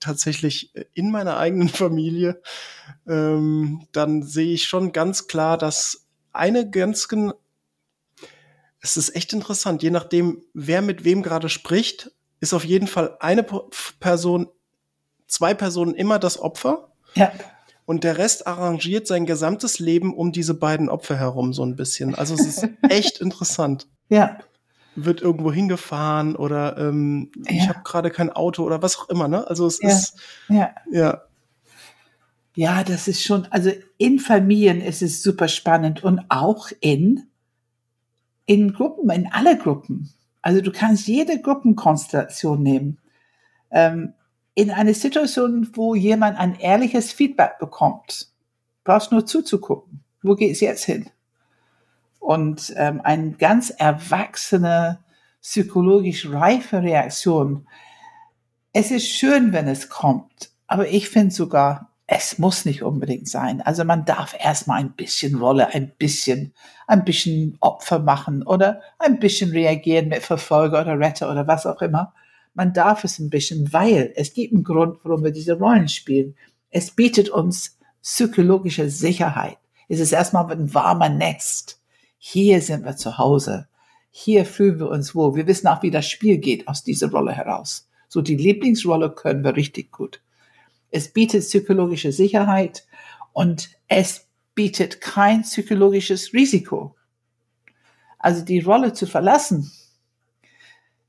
[0.00, 2.42] tatsächlich in meiner eigenen Familie,
[3.06, 7.08] ähm, dann sehe ich schon ganz klar, dass eine ganz,
[8.80, 13.16] es ist echt interessant, je nachdem, wer mit wem gerade spricht, ist auf jeden Fall
[13.20, 13.44] eine
[14.00, 14.48] Person,
[15.26, 16.89] zwei Personen immer das Opfer.
[17.14, 17.32] Ja.
[17.86, 22.14] Und der Rest arrangiert sein gesamtes Leben um diese beiden Opfer herum so ein bisschen.
[22.14, 23.88] Also es ist echt interessant.
[24.08, 24.38] Ja
[24.94, 27.52] wird irgendwo hingefahren oder ähm, ja.
[27.52, 29.46] ich habe gerade kein Auto oder was auch immer, ne?
[29.48, 29.88] Also es ja.
[29.88, 30.16] ist
[30.48, 30.74] ja.
[30.90, 31.22] ja.
[32.56, 37.28] Ja, das ist schon, also in Familien ist es super spannend und auch in,
[38.44, 40.12] in Gruppen, in alle Gruppen.
[40.42, 42.98] Also du kannst jede Gruppenkonstellation nehmen.
[43.70, 44.14] Ähm,
[44.60, 48.28] in eine Situation, wo jemand ein ehrliches Feedback bekommt,
[48.84, 50.04] brauchst nur zuzugucken.
[50.22, 51.10] Wo geht es jetzt hin?
[52.20, 55.00] und ähm, eine ganz erwachsene,
[55.42, 57.66] psychologisch reife Reaktion.
[58.72, 63.62] Es ist schön, wenn es kommt, aber ich finde sogar, es muss nicht unbedingt sein.
[63.62, 66.52] Also man darf erstmal ein bisschen Rolle, ein bisschen,
[66.86, 71.80] ein bisschen Opfer machen oder ein bisschen reagieren mit Verfolger oder Retter oder was auch
[71.82, 72.12] immer.
[72.54, 76.34] Man darf es ein bisschen, weil es gibt einen Grund, warum wir diese Rollen spielen.
[76.70, 79.58] Es bietet uns psychologische Sicherheit.
[79.88, 81.80] Es ist erstmal ein warmer Nest.
[82.18, 83.68] Hier sind wir zu Hause.
[84.10, 85.36] Hier fühlen wir uns wohl.
[85.36, 87.88] Wir wissen auch, wie das Spiel geht aus dieser Rolle heraus.
[88.08, 90.20] So die Lieblingsrolle können wir richtig gut.
[90.90, 92.86] Es bietet psychologische Sicherheit
[93.32, 96.96] und es bietet kein psychologisches Risiko.
[98.18, 99.70] Also die Rolle zu verlassen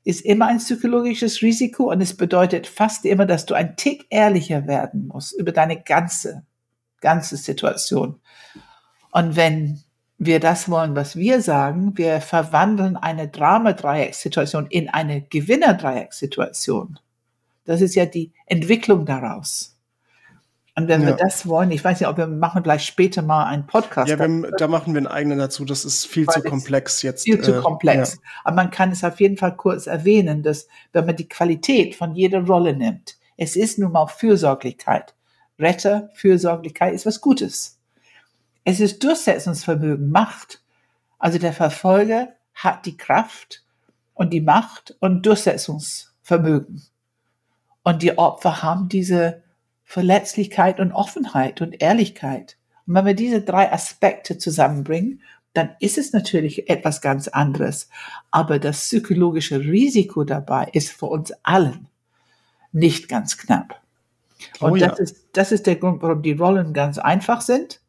[0.03, 4.67] ist immer ein psychologisches Risiko und es bedeutet fast immer, dass du ein Tick ehrlicher
[4.67, 6.43] werden musst über deine ganze,
[7.01, 8.19] ganze Situation.
[9.11, 9.83] Und wenn
[10.23, 16.99] wir das wollen, was wir sagen, wir verwandeln eine Drama-Dreieck-Situation in eine Gewinner-Dreieck-Situation.
[17.65, 19.70] Das ist ja die Entwicklung daraus.
[20.75, 21.07] Und wenn ja.
[21.07, 24.09] wir das wollen, ich weiß nicht, ob wir machen gleich später mal einen Podcast.
[24.09, 25.65] Ja, wir, da machen wir einen eigenen dazu.
[25.65, 27.23] Das ist viel zu komplex jetzt.
[27.23, 28.13] Viel zu äh, komplex.
[28.13, 28.19] Ja.
[28.45, 32.15] Aber man kann es auf jeden Fall kurz erwähnen, dass wenn man die Qualität von
[32.15, 35.13] jeder Rolle nimmt, es ist nun mal Fürsorglichkeit.
[35.59, 37.79] Retter, Fürsorglichkeit ist was Gutes.
[38.63, 40.61] Es ist Durchsetzungsvermögen, Macht.
[41.19, 43.63] Also der Verfolger hat die Kraft
[44.13, 46.83] und die Macht und Durchsetzungsvermögen.
[47.83, 49.43] Und die Opfer haben diese
[49.91, 52.55] Verletzlichkeit und Offenheit und Ehrlichkeit.
[52.87, 55.21] Und wenn wir diese drei Aspekte zusammenbringen,
[55.53, 57.89] dann ist es natürlich etwas ganz anderes.
[58.31, 61.89] Aber das psychologische Risiko dabei ist für uns allen
[62.71, 63.81] nicht ganz knapp.
[64.61, 64.87] Und oh ja.
[64.87, 67.81] das, ist, das ist der Grund, warum die Rollen ganz einfach sind.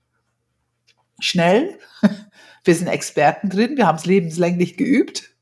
[1.20, 1.78] Schnell.
[2.64, 3.76] Wir sind Experten drin.
[3.76, 5.36] Wir haben es lebenslänglich geübt.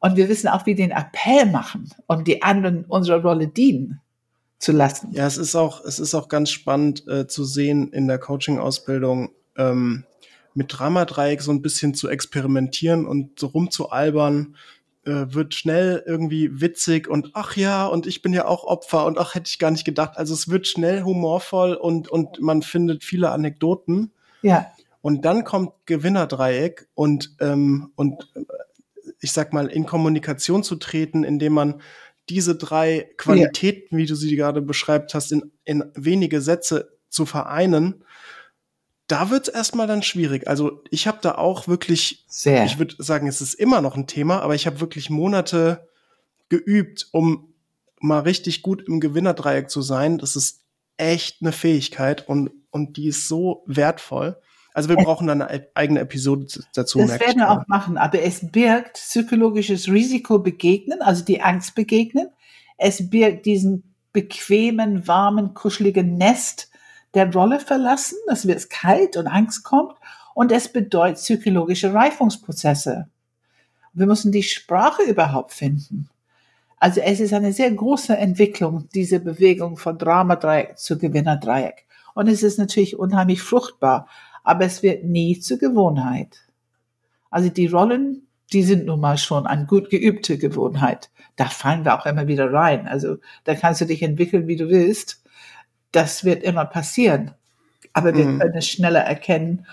[0.00, 4.00] Und wir wissen auch, wie den Appell machen und die anderen unserer Rolle dienen
[4.58, 5.12] zu lassen.
[5.12, 9.30] Ja, es ist auch, es ist auch ganz spannend äh, zu sehen in der Coaching-Ausbildung,
[9.56, 10.04] ähm,
[10.54, 14.56] mit Dramadreieck so ein bisschen zu experimentieren und so rumzualbern,
[15.04, 19.18] äh, wird schnell irgendwie witzig und ach ja, und ich bin ja auch Opfer und
[19.18, 20.16] ach, hätte ich gar nicht gedacht.
[20.16, 24.12] Also es wird schnell humorvoll und, und man findet viele Anekdoten.
[24.42, 24.66] Ja.
[25.00, 28.40] Und dann kommt Gewinnerdreieck und, ähm, und äh,
[29.20, 31.80] ich sag mal, in Kommunikation zu treten, indem man
[32.28, 33.98] diese drei Qualitäten, ja.
[33.98, 38.04] wie du sie gerade beschreibt hast, in, in wenige Sätze zu vereinen,
[39.06, 40.46] da wird es erstmal dann schwierig.
[40.46, 42.64] Also ich habe da auch wirklich, Sehr.
[42.64, 45.88] ich würde sagen, es ist immer noch ein Thema, aber ich habe wirklich Monate
[46.50, 47.54] geübt, um
[48.00, 50.18] mal richtig gut im Gewinnerdreieck zu sein.
[50.18, 50.60] Das ist
[50.98, 54.36] echt eine Fähigkeit und, und die ist so wertvoll.
[54.78, 57.00] Also wir brauchen dann eine eigene Episode dazu.
[57.00, 62.28] Das werden wir auch machen, aber es birgt psychologisches Risiko begegnen, also die Angst begegnen.
[62.76, 66.70] Es birgt diesen bequemen, warmen, kuscheligen Nest
[67.14, 69.94] der Rolle verlassen, dass es kalt und Angst kommt.
[70.32, 73.08] Und es bedeutet psychologische Reifungsprozesse.
[73.94, 76.08] Wir müssen die Sprache überhaupt finden.
[76.76, 81.84] Also es ist eine sehr große Entwicklung, diese Bewegung von Dramadreieck zu Gewinnerdreieck.
[82.14, 84.06] Und es ist natürlich unheimlich fruchtbar
[84.48, 86.38] aber es wird nie zur Gewohnheit.
[87.28, 91.10] Also die Rollen, die sind nun mal schon eine gut geübte Gewohnheit.
[91.36, 92.88] Da fallen wir auch immer wieder rein.
[92.88, 95.22] Also da kannst du dich entwickeln, wie du willst.
[95.92, 97.32] Das wird immer passieren.
[97.92, 98.38] Aber wir mhm.
[98.38, 99.66] können es schneller erkennen.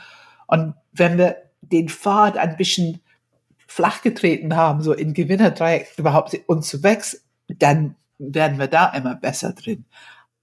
[0.45, 2.99] Und wenn wir den Pfad ein bisschen
[3.67, 9.15] flach getreten haben, so in Gewinnerdreieck überhaupt uns zu wachsen, dann werden wir da immer
[9.15, 9.85] besser drin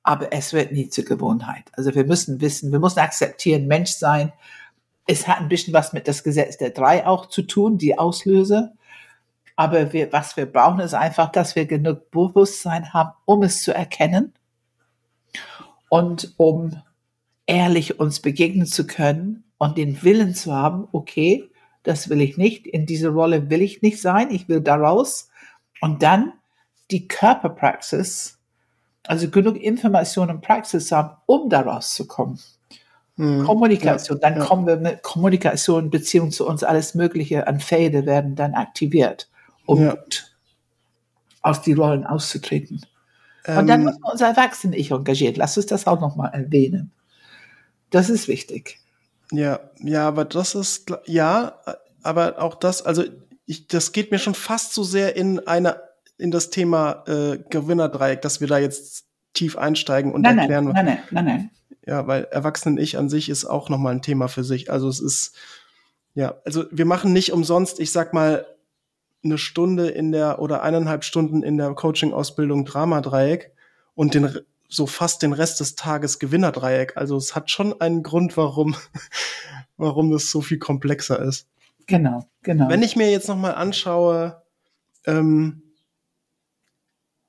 [0.02, 1.64] aber es wird nie zur Gewohnheit.
[1.72, 4.32] Also wir müssen wissen, wir müssen akzeptieren, Mensch sein.
[5.06, 8.72] Es hat ein bisschen was mit das Gesetz der drei auch zu tun, die Auslöser.
[9.56, 13.74] Aber wir, was wir brauchen, ist einfach, dass wir genug Bewusstsein haben, um es zu
[13.74, 14.32] erkennen
[15.88, 16.82] und um
[17.46, 21.50] ehrlich uns begegnen zu können und den Willen zu haben, okay,
[21.82, 25.28] das will ich nicht, in diese Rolle will ich nicht sein, ich will daraus.
[25.80, 26.32] Und dann
[26.90, 28.38] die Körperpraxis
[29.06, 32.38] also genug Information und Praxis haben, um daraus zu kommen.
[33.16, 33.44] Mhm.
[33.44, 34.44] Kommunikation, dann ja.
[34.44, 39.28] kommen wir mit Kommunikation, Beziehung zu uns, alles Mögliche an Fäde werden dann aktiviert,
[39.66, 39.96] um ja.
[41.42, 42.84] aus die Rollen auszutreten.
[43.44, 45.36] Ähm, und dann ähm, muss man unser Erwachsenen-Ich engagiert.
[45.36, 46.92] Lass uns das auch nochmal erwähnen.
[47.90, 48.80] Das ist wichtig.
[49.30, 51.58] Ja, ja, aber das ist, ja,
[52.02, 53.04] aber auch das, also
[53.46, 55.80] ich, das geht mir schon fast so sehr in eine
[56.18, 60.66] in das Thema äh, Gewinnerdreieck, dass wir da jetzt tief einsteigen und nein, erklären.
[60.66, 61.50] Nein, nein, nein, nein.
[61.86, 64.70] Ja, weil Erwachsenen-Ich an sich ist auch nochmal ein Thema für sich.
[64.70, 65.34] Also es ist,
[66.14, 68.46] ja, also wir machen nicht umsonst, ich sag mal,
[69.24, 73.52] eine Stunde in der oder eineinhalb Stunden in der Coaching-Ausbildung Dramadreieck
[73.94, 76.96] und den so fast den Rest des Tages Gewinnerdreieck.
[76.96, 78.74] Also es hat schon einen Grund, warum,
[79.76, 81.46] warum das so viel komplexer ist.
[81.86, 82.68] Genau, genau.
[82.68, 84.42] Wenn ich mir jetzt noch mal anschaue,
[85.06, 85.62] ähm,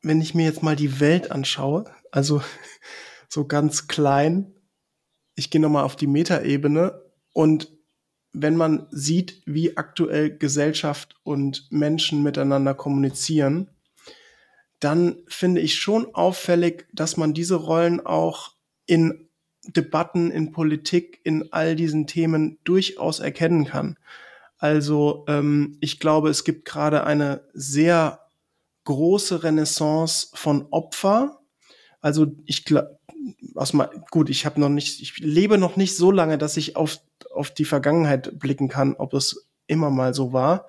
[0.03, 2.43] wenn ich mir jetzt mal die Welt anschaue, also
[3.29, 4.53] so ganz klein,
[5.35, 7.01] ich gehe noch mal auf die Metaebene
[7.33, 7.71] und
[8.33, 13.69] wenn man sieht, wie aktuell Gesellschaft und Menschen miteinander kommunizieren,
[14.79, 18.53] dann finde ich schon auffällig, dass man diese Rollen auch
[18.85, 19.29] in
[19.65, 23.97] Debatten, in Politik, in all diesen Themen durchaus erkennen kann.
[24.57, 28.22] Also ähm, ich glaube, es gibt gerade eine sehr
[28.85, 31.39] große Renaissance von Opfer.
[32.01, 32.99] Also ich glaube,
[34.11, 36.99] gut, ich habe noch nicht, ich lebe noch nicht so lange, dass ich auf
[37.33, 40.67] auf die Vergangenheit blicken kann, ob es immer mal so war.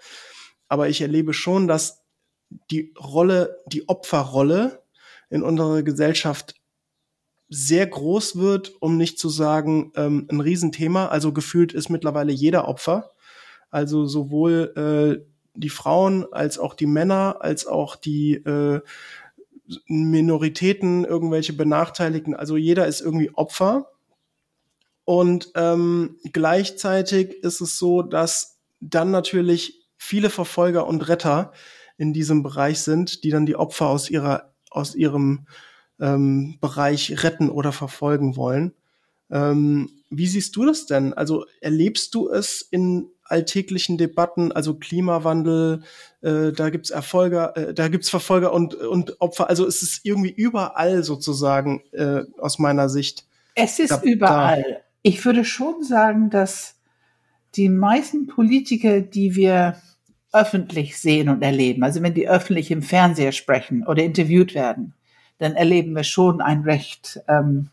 [0.68, 2.02] Aber ich erlebe schon, dass
[2.70, 4.82] die Rolle, die Opferrolle
[5.30, 6.54] in unserer Gesellschaft
[7.48, 11.06] sehr groß wird, um nicht zu sagen ähm, ein Riesenthema.
[11.06, 13.12] Also gefühlt ist mittlerweile jeder Opfer.
[13.70, 18.80] Also sowohl äh, die Frauen als auch die Männer, als auch die äh,
[19.86, 22.34] Minoritäten, irgendwelche Benachteiligten.
[22.34, 23.90] Also jeder ist irgendwie Opfer.
[25.04, 31.52] Und ähm, gleichzeitig ist es so, dass dann natürlich viele Verfolger und Retter
[31.96, 35.46] in diesem Bereich sind, die dann die Opfer aus ihrer aus ihrem
[36.00, 38.74] ähm, Bereich retten oder verfolgen wollen.
[39.30, 41.14] Ähm, wie siehst du das denn?
[41.14, 45.82] Also erlebst du es in alltäglichen Debatten, also Klimawandel,
[46.22, 49.50] äh, da gibt's Erfolger, äh, da gibt's Verfolger und, und Opfer.
[49.50, 53.26] Also es ist irgendwie überall sozusagen äh, aus meiner Sicht.
[53.56, 54.62] Es ist da, überall.
[54.62, 54.76] Da.
[55.02, 56.76] Ich würde schon sagen, dass
[57.56, 59.76] die meisten Politiker, die wir
[60.32, 64.94] öffentlich sehen und erleben, also wenn die öffentlich im Fernseher sprechen oder interviewt werden,
[65.38, 67.70] dann erleben wir schon ein recht, ähm,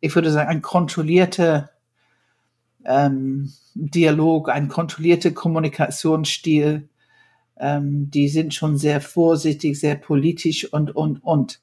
[0.00, 1.70] ich würde sagen, ein kontrollierte
[2.84, 6.88] ähm, Dialog, ein kontrollierter Kommunikationsstil.
[7.56, 11.60] Ähm, die sind schon sehr vorsichtig, sehr politisch und, und, und.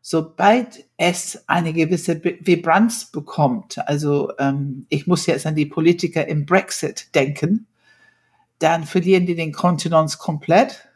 [0.00, 6.44] Sobald es eine gewisse Vibranz bekommt, also ähm, ich muss jetzt an die Politiker im
[6.44, 7.66] Brexit denken,
[8.58, 10.88] dann verlieren die den Kontinenz komplett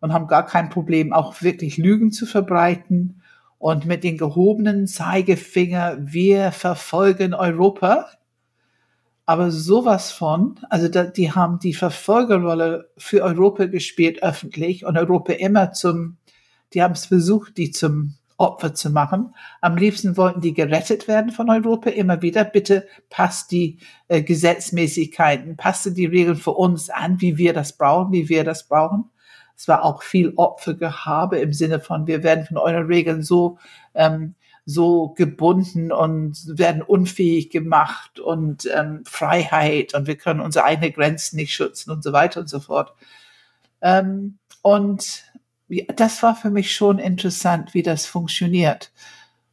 [0.00, 3.22] und haben gar kein Problem, auch wirklich Lügen zu verbreiten
[3.58, 8.06] und mit den gehobenen Zeigefinger, wir verfolgen Europa,
[9.26, 15.32] aber sowas von, also da, die haben die Verfolgerrolle für Europa gespielt öffentlich und Europa
[15.32, 16.18] immer zum,
[16.74, 19.34] die haben es versucht, die zum Opfer zu machen.
[19.60, 22.44] Am liebsten wollten die gerettet werden von Europa immer wieder.
[22.44, 28.12] Bitte passt die äh, Gesetzmäßigkeiten, passt die Regeln für uns an, wie wir das brauchen,
[28.12, 29.10] wie wir das brauchen.
[29.56, 33.58] Es war auch viel Opfergehabe im Sinne von, wir werden von euren Regeln so
[33.94, 34.34] ähm,
[34.66, 41.36] so gebunden und werden unfähig gemacht und ähm, Freiheit und wir können unsere eigenen Grenzen
[41.36, 42.94] nicht schützen und so weiter und so fort.
[43.82, 45.24] Ähm, und
[45.96, 48.92] das war für mich schon interessant, wie das funktioniert.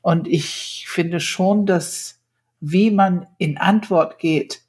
[0.02, 2.19] Und ich finde schon, dass
[2.62, 4.62] wie man in Antwort geht,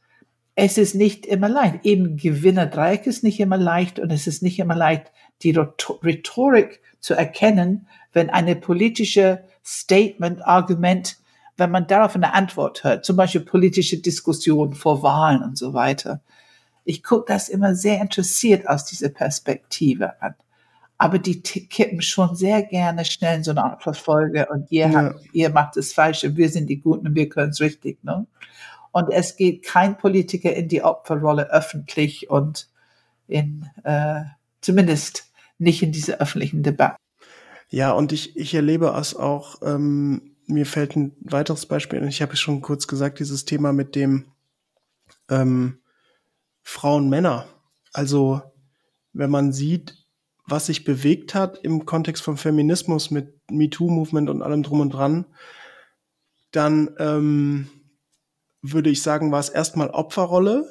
[0.54, 1.84] es ist nicht immer leicht.
[1.84, 7.14] Eben Gewinnerdreieck ist nicht immer leicht und es ist nicht immer leicht, die Rhetorik zu
[7.14, 11.16] erkennen, wenn eine politische Statement, Argument,
[11.56, 16.20] wenn man darauf eine Antwort hört, zum Beispiel politische Diskussionen vor Wahlen und so weiter.
[16.84, 20.34] Ich gucke das immer sehr interessiert aus dieser Perspektive an.
[20.98, 24.92] Aber die kippen schon sehr gerne schnell in so eine Art Verfolge und ihr, ja.
[24.92, 28.02] habt, ihr macht es falsch und wir sind die Guten und wir können es richtig.
[28.04, 28.26] Ne?
[28.92, 32.68] Und es geht kein Politiker in die Opferrolle öffentlich und
[33.26, 34.22] in, äh,
[34.60, 37.01] zumindest nicht in diese öffentlichen Debatten.
[37.72, 42.34] Ja, und ich, ich erlebe es auch, ähm, mir fällt ein weiteres Beispiel, ich habe
[42.34, 44.26] es schon kurz gesagt, dieses Thema mit dem
[45.30, 45.78] ähm,
[46.60, 47.46] Frauen, Männer.
[47.94, 48.42] Also
[49.14, 50.06] wenn man sieht,
[50.46, 55.24] was sich bewegt hat im Kontext vom Feminismus mit MeToo-Movement und allem drum und dran,
[56.50, 57.70] dann ähm,
[58.60, 60.70] würde ich sagen, war es erstmal Opferrolle.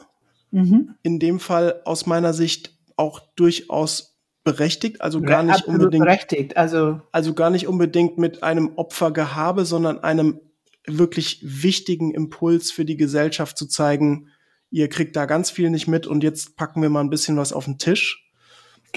[0.52, 0.93] Mhm.
[1.02, 4.11] In dem Fall aus meiner Sicht auch durchaus
[4.44, 9.66] berechtigt, also gar nicht Absolut unbedingt berechtigt, also also gar nicht unbedingt mit einem Opfergehabe,
[9.66, 10.39] sondern einem
[10.88, 14.30] wirklich wichtigen Impuls für die Gesellschaft zu zeigen,
[14.72, 17.54] ihr kriegt da ganz viel nicht mit und jetzt packen wir mal ein bisschen was
[17.54, 18.28] auf den Tisch.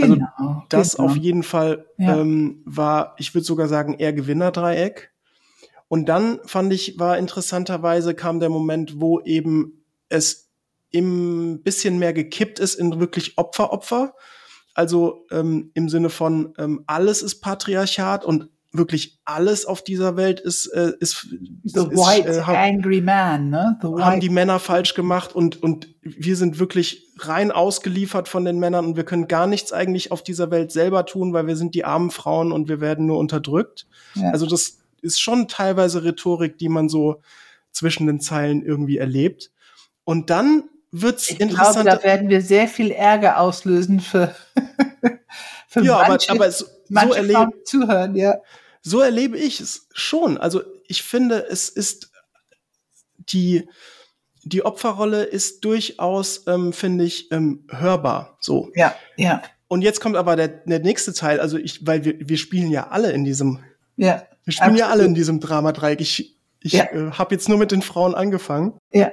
[0.00, 1.08] Also genau, also das genau.
[1.08, 2.20] auf jeden Fall ja.
[2.20, 5.12] ähm, war, ich würde sogar sagen, eher Gewinnerdreieck.
[5.88, 10.50] Und dann fand ich, war interessanterweise kam der Moment, wo eben es
[10.90, 14.14] im bisschen mehr gekippt ist in wirklich Opfer-Opfer.
[14.74, 20.40] Also ähm, im Sinne von ähm, alles ist Patriarchat und wirklich alles auf dieser Welt
[20.40, 21.28] ist, äh, ist,
[21.62, 23.78] The ist, white äh, haben, angry man, ne?
[23.80, 28.44] The haben white, die Männer falsch gemacht und, und wir sind wirklich rein ausgeliefert von
[28.44, 31.56] den Männern und wir können gar nichts eigentlich auf dieser Welt selber tun, weil wir
[31.56, 33.86] sind die armen Frauen und wir werden nur unterdrückt.
[34.14, 34.30] Ja.
[34.30, 37.20] Also das ist schon teilweise Rhetorik, die man so
[37.70, 39.52] zwischen den Zeilen irgendwie erlebt.
[40.02, 40.64] Und dann
[41.02, 41.86] wird's ich glaube, interessant.
[41.88, 44.34] da werden wir sehr viel Ärger auslösen für,
[45.68, 48.36] für ja, aber, manche, aber so, so manche erlebe Frauen, die zuhören, ja.
[48.82, 50.38] so erlebe ich es schon.
[50.38, 52.10] Also ich finde, es ist
[53.18, 53.68] die,
[54.44, 58.36] die Opferrolle ist durchaus, ähm, finde ich, ähm, hörbar.
[58.40, 58.70] So.
[58.74, 61.40] Ja, ja, Und jetzt kommt aber der, der nächste Teil.
[61.40, 63.60] Also ich, weil wir, wir spielen ja alle in diesem,
[63.96, 64.92] ja, wir spielen ja Absolut.
[65.00, 66.00] alle in diesem Dramadreieck.
[66.00, 66.84] Ich, ich Ja.
[66.92, 68.74] äh, habe jetzt nur mit den Frauen angefangen.
[68.92, 69.10] ja.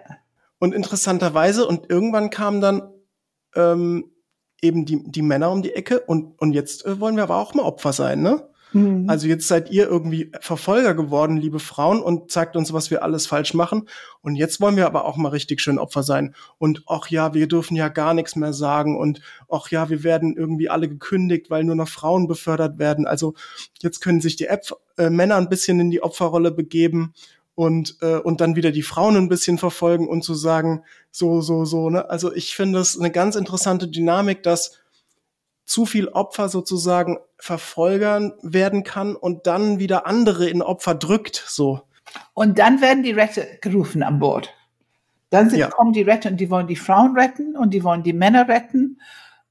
[0.62, 2.93] Und interessanterweise, und irgendwann kamen dann
[3.55, 4.12] ähm,
[4.62, 7.55] eben die, die Männer um die Ecke und, und jetzt äh, wollen wir aber auch
[7.55, 8.47] mal Opfer sein, ne?
[8.74, 9.09] Mhm.
[9.09, 13.26] Also jetzt seid ihr irgendwie Verfolger geworden, liebe Frauen, und zeigt uns, was wir alles
[13.26, 13.89] falsch machen.
[14.22, 16.36] Und jetzt wollen wir aber auch mal richtig schön Opfer sein.
[16.59, 18.99] Und ach ja, wir dürfen ja gar nichts mehr sagen.
[18.99, 23.07] Und ach ja, wir werden irgendwie alle gekündigt, weil nur noch Frauen befördert werden.
[23.07, 23.34] Also
[23.82, 27.16] jetzt können sich die Äpf äh, Männer ein bisschen in die Opferrolle begeben
[27.62, 31.64] und, äh, und dann wieder die Frauen ein bisschen verfolgen und zu sagen, so, so,
[31.64, 31.91] so.
[31.91, 32.09] Ne?
[32.09, 34.80] Also ich finde es eine ganz interessante Dynamik, dass
[35.64, 41.43] zu viel Opfer sozusagen verfolgern werden kann und dann wieder andere in Opfer drückt.
[41.47, 41.84] So.
[42.34, 44.51] Und dann werden die Retter gerufen an Bord.
[45.30, 45.70] Dann sind, Ja.
[45.70, 48.99] kommen die Retter und die wollen die Frauen retten und die wollen die Männer retten.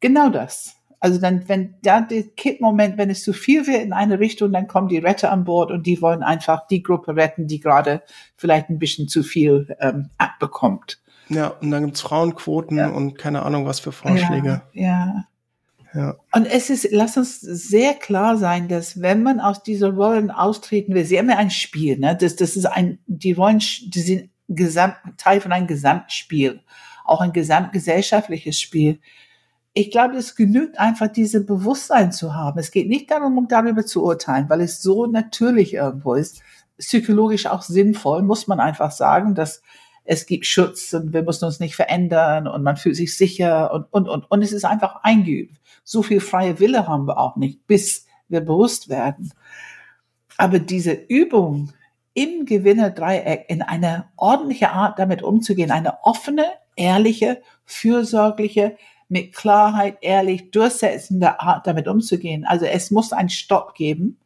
[0.01, 0.75] Genau das.
[1.01, 4.69] Also dann, wenn da der Kippmoment, wenn es zu viel wird in eine Richtung, dann
[4.69, 8.03] kommen die Retter an Bord und die wollen einfach die Gruppe retten, die gerade
[8.37, 11.01] vielleicht ein bisschen zu viel ähm, abbekommt.
[11.31, 12.89] Ja, und dann gibt's Frauenquoten Ja.
[12.91, 14.63] und keine Ahnung was für Vorschläge.
[14.75, 15.25] Ja, ja.
[15.93, 16.17] Ja.
[16.33, 20.95] Und es ist, lass uns sehr klar sein, dass wenn man aus dieser Rollen austreten
[20.95, 22.17] will, sie haben ja ein Spiel, ne?
[22.17, 26.61] Das, das ist ein, die Rollen, die sind gesamt, Teil von einem Gesamtspiel,
[27.05, 29.01] auch ein gesamtgesellschaftliches Spiel.
[29.73, 32.59] Ich glaube, es genügt einfach, diese Bewusstsein zu haben.
[32.59, 36.43] Es geht nicht darum, um darüber zu urteilen, weil es so natürlich irgendwo ist.
[36.79, 39.63] Psychologisch auch sinnvoll, muss man einfach sagen, dass
[40.05, 43.87] es gibt Schutz und wir müssen uns nicht verändern und man fühlt sich sicher und,
[43.93, 44.31] und, und.
[44.31, 45.61] Und es ist einfach eingeübt.
[45.85, 49.33] So viel freie Wille haben wir auch nicht, bis wir bewusst werden.
[50.37, 51.73] Aber diese Übung
[52.15, 56.45] im Gewinnerdreieck in eine ordentliche Art damit umzugehen, eine offene,
[56.77, 58.77] ehrliche, fürsorgliche,
[59.11, 62.47] mit Klarheit, ehrlich, durchsetzende Art damit umzugehen.
[62.47, 64.19] Also es muss einen Stopp geben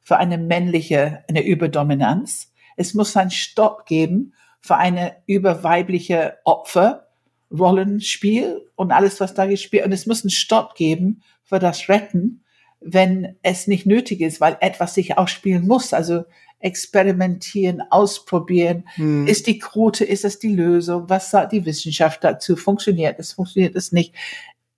[0.00, 2.52] für eine männliche, eine Überdominanz.
[2.76, 9.84] Es muss einen Stopp geben für eine überweibliche Opferrollenspiel und alles, was da gespielt.
[9.84, 12.44] Und es muss einen Stopp geben für das Retten,
[12.80, 15.92] wenn es nicht nötig ist, weil etwas sich ausspielen muss.
[15.92, 16.22] Also
[16.60, 18.84] experimentieren, ausprobieren.
[18.94, 19.26] Hm.
[19.26, 21.08] Ist die Quote, ist das die Lösung?
[21.08, 22.54] Was sagt die Wissenschaft dazu?
[22.54, 24.14] Funktioniert es, funktioniert es nicht?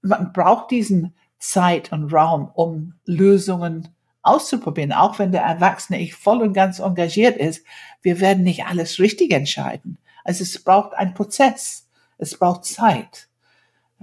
[0.00, 3.88] Man braucht diesen Zeit und Raum, um Lösungen
[4.22, 7.64] auszuprobieren, auch wenn der Erwachsene ich voll und ganz engagiert ist.
[8.00, 9.98] Wir werden nicht alles richtig entscheiden.
[10.24, 11.88] Also es braucht einen Prozess.
[12.18, 13.28] Es braucht Zeit.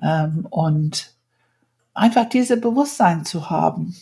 [0.02, 1.16] Ähm, und
[1.94, 3.96] einfach diese Bewusstsein zu haben.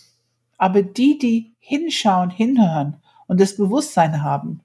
[0.57, 2.97] Aber die, die hinschauen, hinhören
[3.27, 4.61] und das Bewusstsein haben,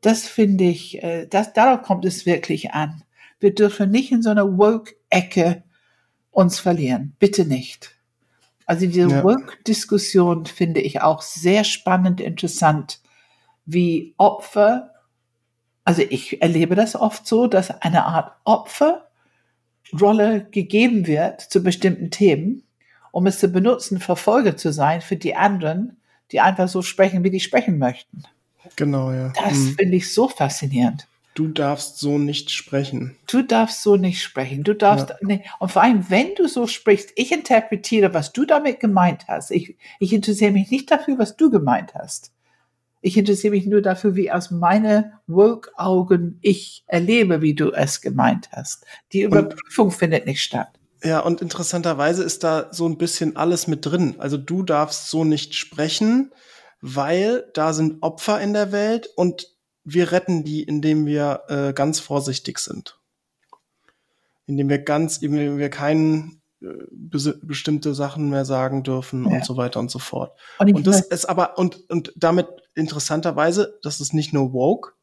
[0.00, 3.02] das finde ich, äh, das, darauf kommt es wirklich an.
[3.40, 5.62] Wir dürfen nicht in so einer Woke-Ecke
[6.30, 7.14] uns verlieren.
[7.18, 7.92] Bitte nicht.
[8.66, 9.24] Also diese Ja.
[9.24, 13.00] Woke-Diskussion finde ich auch sehr spannend, interessant,
[13.66, 14.90] wie Opfer,
[15.84, 22.62] also ich erlebe das oft so, dass eine Art Opferrolle gegeben wird zu bestimmten Themen,
[23.12, 25.96] um es zu benutzen, Verfolger zu sein für die anderen,
[26.32, 28.24] die einfach so sprechen, wie die sprechen möchten.
[28.76, 29.32] Genau, ja.
[29.34, 29.76] Das Hm.
[29.76, 31.06] finde ich so faszinierend.
[31.34, 33.16] Du darfst so nicht sprechen.
[33.26, 34.62] Du darfst so nicht sprechen.
[34.62, 35.42] Du darfst, nee.
[35.58, 39.50] und vor allem, wenn du so sprichst, ich interpretiere, was du damit gemeint hast.
[39.50, 42.30] Ich, ich interessiere mich nicht dafür, was du gemeint hast.
[43.00, 48.48] Ich interessiere mich nur dafür, wie aus meinen Woke-Augen ich erlebe, wie du es gemeint
[48.52, 48.86] hast.
[49.12, 50.70] Die Überprüfung findet nicht statt.
[51.04, 54.16] Ja, und interessanterweise ist da so ein bisschen alles mit drin.
[54.18, 56.32] Also du darfst so nicht sprechen,
[56.80, 59.48] weil da sind Opfer in der Welt und
[59.84, 62.98] wir retten die, indem wir äh, ganz vorsichtig sind.
[64.46, 69.36] Indem wir ganz, indem wir keinen äh, bes- bestimmte Sachen mehr sagen dürfen Ja.
[69.36, 70.32] und so weiter und so fort.
[70.58, 74.93] Und Und das ist aber, und, und damit interessanterweise, das ist nicht nur woke,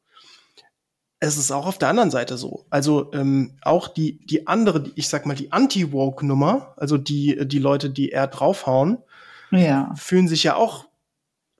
[1.23, 2.65] es ist auch auf der anderen Seite so.
[2.71, 7.91] Also ähm, auch die, die andere, ich sag mal, die Anti-Woke-Nummer, also die, die Leute,
[7.91, 8.97] die eher draufhauen,
[9.51, 10.85] ja, fühlen sich ja auch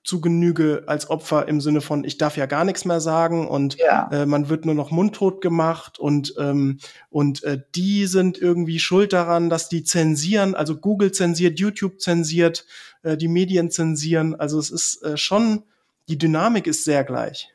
[0.03, 3.77] zu Genüge als Opfer im Sinne von, ich darf ja gar nichts mehr sagen und
[3.77, 4.09] ja.
[4.11, 6.79] äh, man wird nur noch mundtot gemacht und, ähm,
[7.11, 12.65] und äh, die sind irgendwie schuld daran, dass die zensieren, also Google zensiert, YouTube zensiert,
[13.03, 14.33] äh, die Medien zensieren.
[14.33, 15.63] Also es ist äh, schon,
[16.09, 17.53] die Dynamik ist sehr gleich.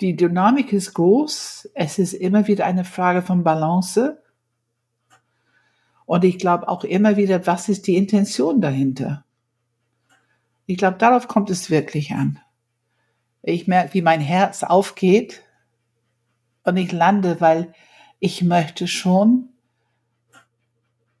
[0.00, 1.70] Die Dynamik ist groß.
[1.74, 4.22] Es ist immer wieder eine Frage von Balance.
[6.06, 9.24] Und ich glaube auch immer wieder, was ist die Intention dahinter?
[10.66, 12.38] Ich glaube, darauf kommt es wirklich an.
[13.42, 15.42] Ich merke, wie mein Herz aufgeht
[16.64, 17.72] und ich lande, weil
[18.18, 19.48] ich möchte schon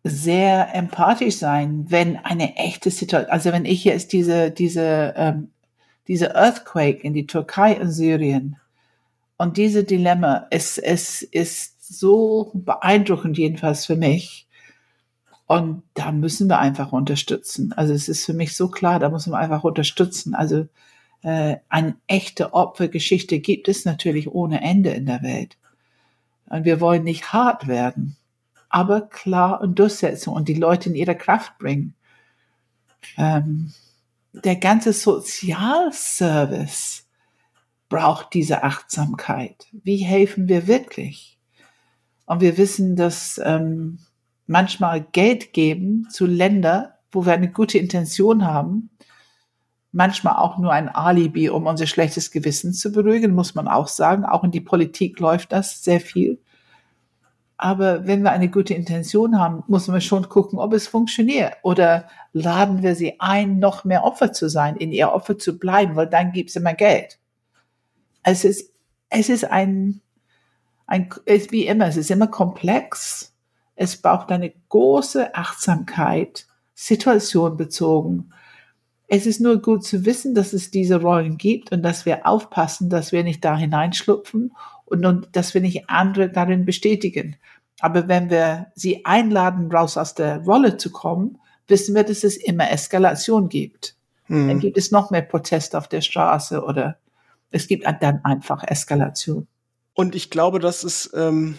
[0.02, 5.50] sehr empathisch sein, wenn eine echte Situation, also wenn ich jetzt diese, diese, ähm,
[6.08, 8.56] diese Earthquake in die Türkei und Syrien
[9.40, 14.46] und diese Dilemma, es, es ist so beeindruckend jedenfalls für mich,
[15.46, 17.72] und da müssen wir einfach unterstützen.
[17.72, 20.34] Also es ist für mich so klar, da muss man einfach unterstützen.
[20.34, 20.68] Also
[21.22, 25.56] äh, eine echte Opfergeschichte gibt es natürlich ohne Ende in der Welt.
[26.50, 28.18] Und wir wollen nicht hart werden,
[28.68, 31.94] aber klar und Durchsetzung und die Leute in ihre Kraft bringen.
[33.16, 33.72] Ähm,
[34.34, 36.99] der ganze Sozialservice
[37.90, 39.66] braucht diese Achtsamkeit.
[39.72, 41.38] Wie helfen wir wirklich?
[42.24, 43.98] Und wir wissen, dass ähm,
[44.46, 48.88] manchmal Geld geben zu Ländern, wo wir eine gute Intention haben,
[49.92, 54.24] manchmal auch nur ein Alibi, um unser schlechtes Gewissen zu beruhigen, muss man auch sagen.
[54.24, 56.40] Auch in die Politik läuft das sehr viel.
[57.56, 61.54] Aber wenn wir eine gute Intention haben, muss man schon gucken, ob es funktioniert.
[61.62, 65.96] Oder laden wir sie ein, noch mehr Opfer zu sein, in ihr Opfer zu bleiben,
[65.96, 67.19] weil dann gibt es immer Geld.
[68.22, 68.72] Es ist,
[69.08, 70.00] es ist ein,
[70.86, 73.30] ein, es, wie immer, es ist immer komplex
[73.80, 78.34] es braucht eine große Achtsamkeit, situationbezogen.
[79.08, 82.90] Es ist nur gut zu wissen, dass es diese Rollen gibt und dass wir aufpassen,
[82.90, 84.52] dass wir nicht da hineinschlupfen
[84.84, 87.36] und, und dass wir nicht andere darin bestätigen.
[87.80, 92.36] Aber wenn wir sie einladen, raus aus der Rolle zu kommen, wissen wir, dass es
[92.36, 93.96] immer Eskalation gibt.
[94.28, 94.48] Mhm.
[94.48, 96.98] Dann gibt es noch mehr Protest auf der Straße oder
[97.50, 99.46] es gibt dann einfach Eskalation.
[99.94, 101.58] Und ich glaube, das ist ähm,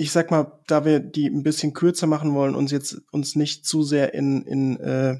[0.00, 3.66] ich sag mal, da wir die ein bisschen kürzer machen wollen, uns jetzt uns nicht
[3.66, 5.18] zu sehr in, in, äh,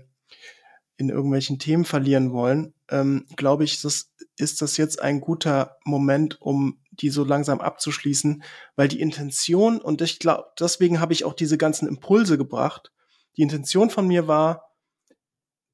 [0.96, 6.40] in irgendwelchen Themen verlieren wollen, ähm, glaube ich, das, ist das jetzt ein guter Moment,
[6.40, 8.42] um die so langsam abzuschließen,
[8.74, 12.90] weil die Intention, und ich glaube, deswegen habe ich auch diese ganzen Impulse gebracht,
[13.36, 14.69] die Intention von mir war,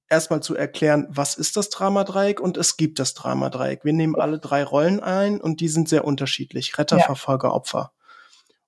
[0.09, 3.85] erstmal zu erklären, was ist das Dramadreieck und es gibt das Dramadreieck.
[3.85, 6.79] Wir nehmen alle drei Rollen ein und die sind sehr unterschiedlich.
[6.79, 7.05] Retter, ja.
[7.05, 7.93] Verfolger, Opfer.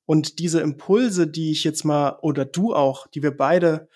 [0.05, 3.89] Und diese Impulse, die ich jetzt mal, oder du auch, die wir beide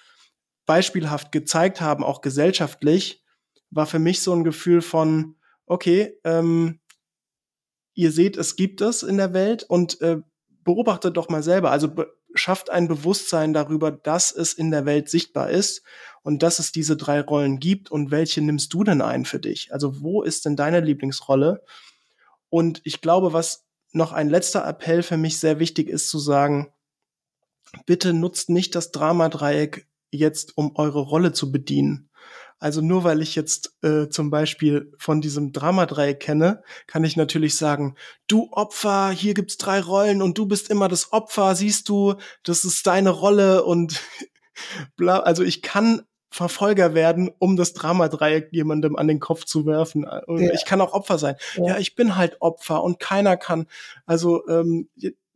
[0.67, 3.25] beispielhaft gezeigt haben, auch gesellschaftlich,
[3.71, 5.37] war für mich so ein Gefühl von,
[5.67, 6.81] okay, ähm,
[7.95, 10.19] ihr seht, es gibt es in der Welt und äh,
[10.65, 11.71] beobachtet doch mal selber.
[11.71, 11.89] Also
[12.35, 15.83] schafft ein Bewusstsein darüber, dass es in der Welt sichtbar ist
[16.23, 19.73] und dass es diese drei Rollen gibt und welche nimmst du denn ein für dich?
[19.73, 21.65] Also wo ist denn deine Lieblingsrolle?
[22.49, 26.73] Und ich glaube, was noch ein letzter Appell für mich sehr wichtig ist zu sagen,
[27.87, 32.11] bitte nutzt nicht das Dramadreieck jetzt, um eure Rolle zu bedienen.
[32.63, 37.57] Also nur weil ich jetzt äh, zum Beispiel von diesem Dramadreieck kenne, kann ich natürlich
[37.57, 37.97] sagen,
[38.29, 42.65] du Opfer, hier gibt's drei Rollen und du bist immer das Opfer, siehst du, das
[42.65, 44.01] ist deine Rolle und
[44.97, 45.19] bla.
[45.19, 50.05] Also ich kann Verfolger werden, um das Dramadreieck jemandem an den Kopf zu werfen.
[50.27, 50.53] Und ja.
[50.53, 51.35] ich kann auch Opfer sein.
[51.57, 51.65] Ja.
[51.67, 51.79] ja.
[51.79, 53.67] ich bin halt Opfer und keiner kann.
[54.07, 54.89] Also ähm,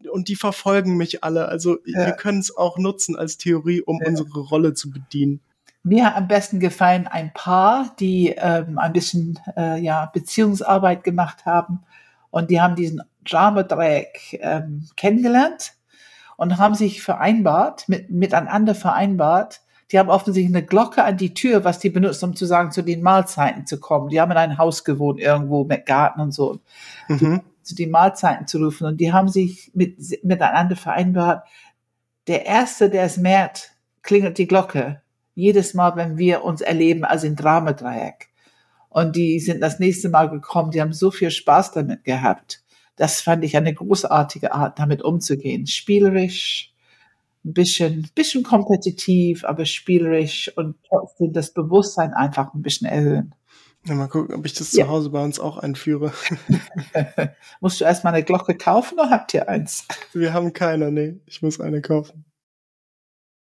[0.08, 1.48] und die verfolgen mich alle.
[1.48, 2.06] Also ja.
[2.06, 5.40] wir können es auch nutzen als Theorie, um unsere Rolle zu bedienen.
[5.86, 11.46] Mir hat am besten gefallen ein Paar, die ähm, ein bisschen äh, ja Beziehungsarbeit gemacht
[11.46, 11.84] haben
[12.30, 15.74] und die haben diesen Dramadreieck ähm, kennengelernt
[16.36, 19.60] und haben sich vereinbart, mit, miteinander vereinbart,
[19.92, 22.82] die haben offensichtlich eine Glocke an die Tür, was die benutzen, um zu sagen, zu
[22.82, 24.08] den Mahlzeiten zu kommen.
[24.08, 26.58] Die haben in einem Haus gewohnt, irgendwo mit Garten und so.
[27.06, 27.42] Mhm.
[27.62, 28.88] Zu den Mahlzeiten zu rufen.
[28.88, 31.46] Und die haben sich mit, miteinander vereinbart.
[32.26, 35.02] Der Erste, der es merkt, klingelt die Glocke.
[35.36, 38.30] Jedes Mal, wenn wir uns erleben, also in Dramadreieck.
[38.88, 40.70] Und die sind das nächste Mal gekommen.
[40.70, 42.64] Die haben so viel Spaß damit gehabt.
[42.96, 45.66] Das fand ich eine großartige Art, damit umzugehen.
[45.66, 46.72] Spielerisch,
[47.44, 53.34] ein bisschen, bisschen kompetitiv, aber spielerisch und trotzdem das Bewusstsein einfach ein bisschen erhöhen.
[53.84, 54.84] Ja, mal gucken, ob ich das ja.
[54.84, 56.12] zu Hause bei uns auch einführe.
[57.60, 59.86] Musst du erstmal eine Glocke kaufen oder habt ihr eins?
[60.12, 61.20] Wir haben keine, nee.
[61.26, 62.24] Ich muss eine kaufen.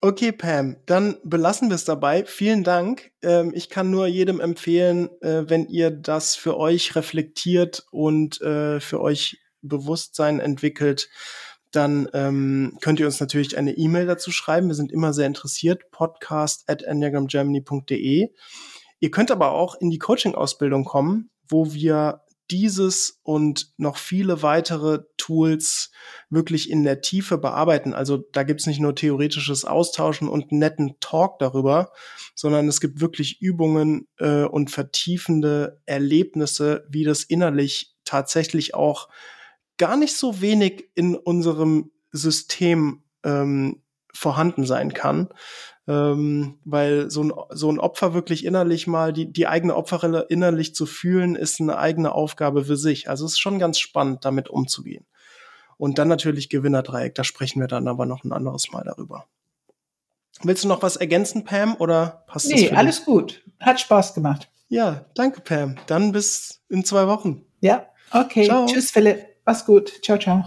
[0.03, 2.25] Okay, Pam, dann belassen wir es dabei.
[2.25, 3.13] Vielen Dank.
[3.21, 8.81] Ähm, ich kann nur jedem empfehlen, äh, wenn ihr das für euch reflektiert und äh,
[8.81, 11.11] für euch Bewusstsein entwickelt,
[11.71, 14.69] dann ähm, könnt ihr uns natürlich eine E-Mail dazu schreiben.
[14.69, 15.91] Wir sind immer sehr interessiert.
[15.91, 18.31] Podcast at enneagramgermany.de.
[19.01, 25.01] Ihr könnt aber auch in die Coaching-Ausbildung kommen, wo wir dieses und noch viele weitere
[25.17, 25.91] Tools
[26.29, 27.95] wirklich in der Tiefe bearbeiten.
[27.95, 31.93] Also da gibt's nicht nur theoretisches Austauschen und netten Talk darüber,
[32.35, 39.09] sondern es gibt wirklich Übungen äh, und vertiefende Erlebnisse, wie das innerlich tatsächlich auch
[39.79, 43.83] gar nicht so wenig in unserem System ähm,
[44.13, 45.29] vorhanden sein kann
[45.91, 50.73] ähm, weil so ein, so ein Opfer wirklich innerlich mal, die, die eigene Opferrolle innerlich
[50.73, 53.11] zu fühlen, ist eine eigene Aufgabe für sich.
[53.11, 55.05] Also es ist schon ganz spannend, damit umzugehen.
[55.79, 59.27] Und dann natürlich Gewinnerdreieck, da sprechen wir dann aber noch ein anderes Mal darüber.
[60.43, 62.71] Willst du noch was ergänzen, Pam, oder passt nee, das?
[62.71, 63.43] Nee, alles gut.
[63.59, 64.49] Hat Spaß gemacht.
[64.69, 65.77] Ja, danke, Pam.
[65.89, 67.45] Dann bis in zwei Wochen.
[67.61, 68.45] Ja, okay.
[68.45, 68.67] Ciao.
[68.67, 69.27] Tschüss, Philipp.
[69.45, 69.93] Mach's gut.
[70.05, 70.45] Ciao, ciao.